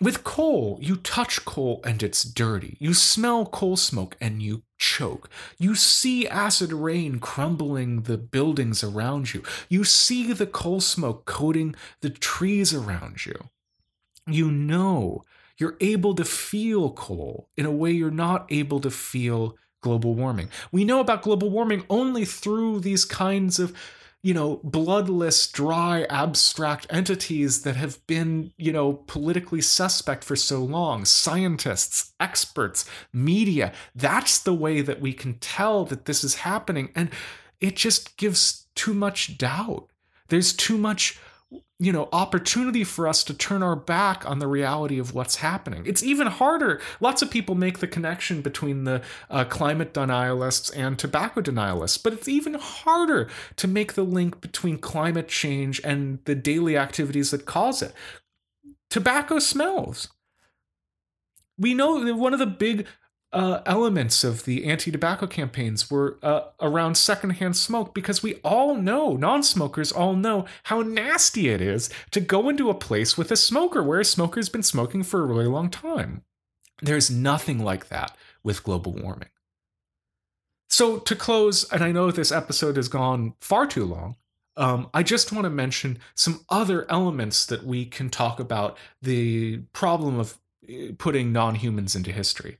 with 0.00 0.24
coal, 0.24 0.78
you 0.80 0.96
touch 0.96 1.44
coal 1.44 1.80
and 1.84 2.02
it's 2.02 2.24
dirty. 2.24 2.76
You 2.80 2.94
smell 2.94 3.44
coal 3.46 3.76
smoke 3.76 4.16
and 4.20 4.42
you 4.42 4.62
choke. 4.78 5.28
You 5.58 5.74
see 5.74 6.26
acid 6.26 6.72
rain 6.72 7.18
crumbling 7.18 8.02
the 8.02 8.16
buildings 8.16 8.82
around 8.82 9.34
you. 9.34 9.42
You 9.68 9.84
see 9.84 10.32
the 10.32 10.46
coal 10.46 10.80
smoke 10.80 11.26
coating 11.26 11.74
the 12.00 12.10
trees 12.10 12.72
around 12.72 13.26
you. 13.26 13.50
You 14.26 14.50
know 14.50 15.24
you're 15.58 15.76
able 15.80 16.14
to 16.14 16.24
feel 16.24 16.90
coal 16.92 17.48
in 17.56 17.66
a 17.66 17.70
way 17.70 17.90
you're 17.90 18.10
not 18.10 18.46
able 18.50 18.80
to 18.80 18.90
feel 18.90 19.56
global 19.82 20.14
warming. 20.14 20.48
We 20.72 20.84
know 20.84 21.00
about 21.00 21.22
global 21.22 21.50
warming 21.50 21.84
only 21.90 22.24
through 22.24 22.80
these 22.80 23.04
kinds 23.04 23.58
of 23.58 23.74
you 24.22 24.34
know, 24.34 24.60
bloodless, 24.62 25.50
dry, 25.50 26.04
abstract 26.10 26.86
entities 26.90 27.62
that 27.62 27.76
have 27.76 28.04
been, 28.06 28.52
you 28.58 28.72
know, 28.72 28.92
politically 28.92 29.62
suspect 29.62 30.24
for 30.24 30.36
so 30.36 30.60
long. 30.60 31.04
Scientists, 31.04 32.12
experts, 32.20 32.84
media. 33.12 33.72
That's 33.94 34.38
the 34.38 34.54
way 34.54 34.82
that 34.82 35.00
we 35.00 35.14
can 35.14 35.38
tell 35.38 35.84
that 35.86 36.04
this 36.04 36.22
is 36.22 36.36
happening. 36.36 36.90
And 36.94 37.10
it 37.60 37.76
just 37.76 38.16
gives 38.18 38.66
too 38.74 38.92
much 38.92 39.38
doubt. 39.38 39.88
There's 40.28 40.52
too 40.52 40.76
much 40.76 41.18
you 41.78 41.92
know 41.92 42.08
opportunity 42.12 42.84
for 42.84 43.08
us 43.08 43.24
to 43.24 43.34
turn 43.34 43.62
our 43.62 43.74
back 43.74 44.28
on 44.28 44.38
the 44.38 44.46
reality 44.46 44.98
of 44.98 45.14
what's 45.14 45.36
happening. 45.36 45.84
It's 45.86 46.02
even 46.02 46.26
harder. 46.26 46.80
Lots 47.00 47.22
of 47.22 47.30
people 47.30 47.54
make 47.54 47.78
the 47.78 47.86
connection 47.86 48.42
between 48.42 48.84
the 48.84 49.02
uh, 49.30 49.44
climate 49.44 49.94
denialists 49.94 50.70
and 50.76 50.98
tobacco 50.98 51.40
denialists 51.40 52.00
but 52.02 52.12
it's 52.12 52.28
even 52.28 52.54
harder 52.54 53.28
to 53.56 53.66
make 53.66 53.94
the 53.94 54.04
link 54.04 54.40
between 54.40 54.78
climate 54.78 55.28
change 55.28 55.80
and 55.84 56.18
the 56.24 56.34
daily 56.34 56.76
activities 56.76 57.30
that 57.30 57.46
cause 57.46 57.82
it. 57.82 57.92
Tobacco 58.90 59.38
smells. 59.38 60.08
We 61.58 61.74
know 61.74 62.04
that 62.04 62.14
one 62.14 62.32
of 62.32 62.38
the 62.38 62.46
big 62.46 62.86
uh, 63.32 63.60
elements 63.64 64.24
of 64.24 64.44
the 64.44 64.64
anti 64.64 64.90
tobacco 64.90 65.26
campaigns 65.26 65.90
were 65.90 66.18
uh, 66.22 66.42
around 66.60 66.96
secondhand 66.96 67.56
smoke 67.56 67.94
because 67.94 68.22
we 68.22 68.34
all 68.36 68.74
know, 68.74 69.14
non 69.16 69.42
smokers 69.42 69.92
all 69.92 70.14
know, 70.16 70.46
how 70.64 70.82
nasty 70.82 71.48
it 71.48 71.60
is 71.60 71.90
to 72.10 72.20
go 72.20 72.48
into 72.48 72.70
a 72.70 72.74
place 72.74 73.16
with 73.16 73.30
a 73.30 73.36
smoker 73.36 73.82
where 73.82 74.00
a 74.00 74.04
smoker's 74.04 74.48
been 74.48 74.62
smoking 74.62 75.02
for 75.02 75.22
a 75.22 75.26
really 75.26 75.46
long 75.46 75.70
time. 75.70 76.22
There's 76.82 77.10
nothing 77.10 77.58
like 77.58 77.88
that 77.88 78.16
with 78.42 78.64
global 78.64 78.92
warming. 78.92 79.28
So, 80.68 80.98
to 80.98 81.14
close, 81.14 81.70
and 81.72 81.84
I 81.84 81.92
know 81.92 82.10
this 82.10 82.32
episode 82.32 82.76
has 82.76 82.88
gone 82.88 83.34
far 83.40 83.66
too 83.66 83.84
long, 83.84 84.16
um, 84.56 84.88
I 84.92 85.02
just 85.02 85.32
want 85.32 85.44
to 85.44 85.50
mention 85.50 85.98
some 86.14 86.44
other 86.48 86.90
elements 86.90 87.46
that 87.46 87.64
we 87.64 87.86
can 87.86 88.10
talk 88.10 88.40
about 88.40 88.76
the 89.00 89.58
problem 89.72 90.18
of 90.18 90.38
uh, 90.68 90.92
putting 90.98 91.32
non 91.32 91.54
humans 91.56 91.94
into 91.94 92.12
history. 92.12 92.58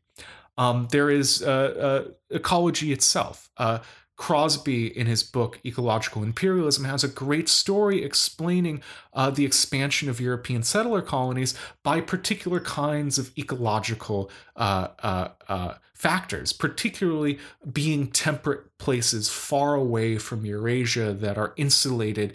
Um, 0.61 0.89
there 0.91 1.09
is 1.09 1.43
uh, 1.43 2.05
uh, 2.07 2.11
ecology 2.29 2.93
itself. 2.93 3.49
Uh, 3.57 3.79
Crosby, 4.17 4.95
in 4.95 5.07
his 5.07 5.23
book 5.23 5.59
Ecological 5.65 6.23
Imperialism, 6.23 6.85
has 6.85 7.03
a 7.03 7.09
great 7.09 7.49
story 7.49 8.05
explaining 8.05 8.83
uh, 9.15 9.31
the 9.31 9.47
expansion 9.47 10.11
of 10.11 10.21
European 10.21 10.63
settler 10.63 11.01
colonies 11.01 11.55
by 11.83 12.03
particular 12.03 12.61
kinds 12.61 13.19
of 13.19 13.33
ecological 13.39 14.31
uh, 14.57 14.89
uh, 15.03 15.75
factors, 15.95 16.53
particularly 16.53 17.39
being 17.73 18.09
temperate 18.09 18.77
places 18.77 19.31
far 19.31 19.75
away 19.75 20.19
from 20.19 20.45
Eurasia 20.45 21.15
that 21.15 21.39
are 21.39 21.55
insulated 21.57 22.35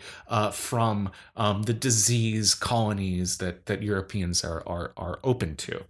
from 0.52 1.12
um, 1.36 1.62
the 1.64 1.74
disease 1.74 2.56
colonies 2.56 3.38
that, 3.38 3.68
that 3.68 3.84
Europeans 3.84 4.44
are, 4.44 4.64
are, 4.66 4.94
are 4.98 5.20
open 5.24 5.56
to. 5.58 5.84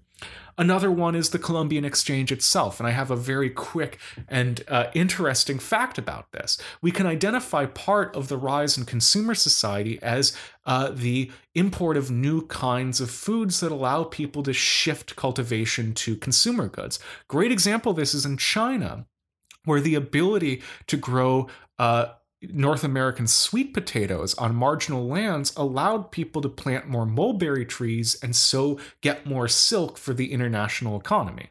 Another 0.57 0.89
one 0.89 1.15
is 1.15 1.29
the 1.29 1.39
Columbian 1.39 1.83
Exchange 1.83 2.31
itself, 2.31 2.79
and 2.79 2.87
I 2.87 2.91
have 2.91 3.11
a 3.11 3.15
very 3.15 3.49
quick 3.49 3.99
and 4.29 4.63
uh, 4.69 4.85
interesting 4.93 5.59
fact 5.59 5.97
about 5.97 6.31
this. 6.31 6.57
We 6.81 6.91
can 6.91 7.05
identify 7.05 7.65
part 7.65 8.15
of 8.15 8.29
the 8.29 8.37
rise 8.37 8.77
in 8.77 8.85
consumer 8.85 9.35
society 9.35 10.01
as 10.01 10.35
uh, 10.65 10.91
the 10.93 11.29
import 11.55 11.97
of 11.97 12.09
new 12.09 12.47
kinds 12.47 13.01
of 13.01 13.11
foods 13.11 13.59
that 13.59 13.71
allow 13.71 14.05
people 14.05 14.43
to 14.43 14.53
shift 14.53 15.17
cultivation 15.17 15.93
to 15.95 16.15
consumer 16.15 16.69
goods. 16.69 16.99
Great 17.27 17.51
example 17.51 17.91
of 17.91 17.97
this 17.97 18.13
is 18.13 18.25
in 18.25 18.37
China, 18.37 19.05
where 19.65 19.81
the 19.81 19.95
ability 19.95 20.61
to 20.87 20.95
grow 20.95 21.47
uh, 21.79 22.13
North 22.51 22.83
American 22.83 23.27
sweet 23.27 23.73
potatoes 23.73 24.33
on 24.35 24.55
marginal 24.55 25.07
lands 25.07 25.53
allowed 25.55 26.11
people 26.11 26.41
to 26.41 26.49
plant 26.49 26.87
more 26.87 27.05
mulberry 27.05 27.65
trees 27.65 28.17
and 28.21 28.35
so 28.35 28.79
get 29.01 29.25
more 29.25 29.47
silk 29.47 29.97
for 29.97 30.13
the 30.13 30.31
international 30.31 30.99
economy. 30.99 31.49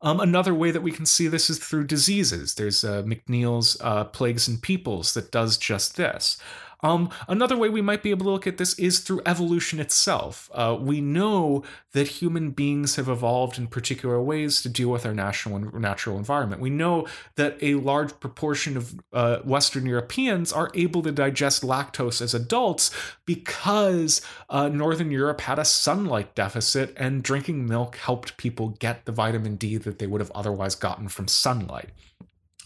Um, 0.00 0.20
another 0.20 0.54
way 0.54 0.70
that 0.70 0.82
we 0.82 0.92
can 0.92 1.06
see 1.06 1.26
this 1.26 1.50
is 1.50 1.58
through 1.58 1.86
diseases. 1.86 2.54
There's 2.54 2.84
uh, 2.84 3.02
McNeill's 3.02 3.76
uh, 3.80 4.04
Plagues 4.04 4.46
and 4.46 4.62
Peoples 4.62 5.14
that 5.14 5.32
does 5.32 5.58
just 5.58 5.96
this. 5.96 6.38
Um, 6.80 7.10
another 7.26 7.56
way 7.56 7.68
we 7.68 7.82
might 7.82 8.02
be 8.02 8.10
able 8.10 8.26
to 8.26 8.30
look 8.30 8.46
at 8.46 8.58
this 8.58 8.78
is 8.78 9.00
through 9.00 9.22
evolution 9.26 9.80
itself. 9.80 10.48
Uh, 10.54 10.76
we 10.78 11.00
know 11.00 11.64
that 11.92 12.08
human 12.08 12.50
beings 12.50 12.96
have 12.96 13.08
evolved 13.08 13.58
in 13.58 13.66
particular 13.66 14.20
ways 14.22 14.62
to 14.62 14.68
deal 14.68 14.88
with 14.88 15.04
our 15.04 15.14
national 15.14 15.58
natural 15.78 16.16
environment. 16.16 16.60
We 16.62 16.70
know 16.70 17.06
that 17.36 17.58
a 17.60 17.74
large 17.74 18.18
proportion 18.20 18.76
of 18.76 18.94
uh, 19.12 19.38
Western 19.38 19.86
Europeans 19.86 20.52
are 20.52 20.70
able 20.74 21.02
to 21.02 21.12
digest 21.12 21.62
lactose 21.62 22.20
as 22.20 22.34
adults 22.34 22.90
because 23.24 24.20
uh, 24.48 24.68
Northern 24.68 25.10
Europe 25.10 25.40
had 25.42 25.58
a 25.58 25.64
sunlight 25.64 26.34
deficit, 26.34 26.94
and 26.96 27.22
drinking 27.22 27.66
milk 27.66 27.96
helped 27.96 28.36
people 28.36 28.70
get 28.78 29.04
the 29.04 29.12
vitamin 29.12 29.56
D 29.56 29.76
that 29.76 29.98
they 29.98 30.06
would 30.06 30.20
have 30.20 30.30
otherwise 30.32 30.74
gotten 30.74 31.08
from 31.08 31.28
sunlight. 31.28 31.90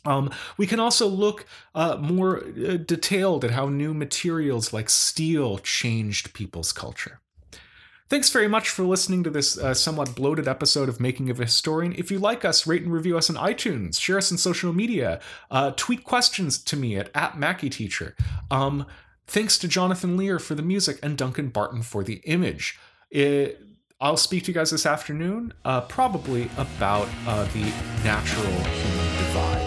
Um, 0.04 0.30
we 0.56 0.66
can 0.66 0.80
also 0.80 1.06
look 1.06 1.46
uh, 1.74 1.96
more 1.96 2.38
uh, 2.38 2.76
detailed 2.76 3.44
at 3.44 3.52
how 3.52 3.68
new 3.68 3.94
materials 3.94 4.72
like 4.72 4.90
steel 4.90 5.58
changed 5.58 6.34
people's 6.34 6.72
culture. 6.72 7.20
Thanks 8.08 8.28
very 8.28 8.48
much 8.48 8.68
for 8.68 8.82
listening 8.82 9.24
to 9.24 9.30
this 9.30 9.56
uh, 9.56 9.72
somewhat 9.72 10.14
bloated 10.14 10.46
episode 10.46 10.90
of 10.90 11.00
Making 11.00 11.30
of 11.30 11.40
a 11.40 11.44
Historian. 11.44 11.94
If 11.96 12.10
you 12.10 12.18
like 12.18 12.44
us, 12.44 12.66
rate 12.66 12.82
and 12.82 12.92
review 12.92 13.16
us 13.16 13.30
on 13.30 13.36
iTunes, 13.36 13.98
share 13.98 14.18
us 14.18 14.30
on 14.30 14.36
social 14.36 14.70
media, 14.74 15.18
uh, 15.50 15.70
tweet 15.76 16.04
questions 16.04 16.62
to 16.64 16.76
me 16.76 16.98
at, 16.98 17.08
at 17.14 17.36
MackeyTeacher. 17.36 18.12
Um, 18.50 18.84
thanks 19.26 19.56
to 19.60 19.66
Jonathan 19.66 20.18
Lear 20.18 20.38
for 20.38 20.54
the 20.54 20.60
music 20.60 20.98
and 21.02 21.16
Duncan 21.16 21.48
Barton 21.48 21.80
for 21.80 22.04
the 22.04 22.16
image. 22.24 22.78
It, 23.10 23.58
I'll 23.98 24.18
speak 24.18 24.44
to 24.44 24.48
you 24.48 24.54
guys 24.54 24.72
this 24.72 24.84
afternoon, 24.84 25.54
uh, 25.64 25.80
probably 25.82 26.50
about 26.58 27.08
uh, 27.26 27.44
the 27.44 27.72
natural 28.04 28.44
human 28.44 29.16
divide. 29.16 29.61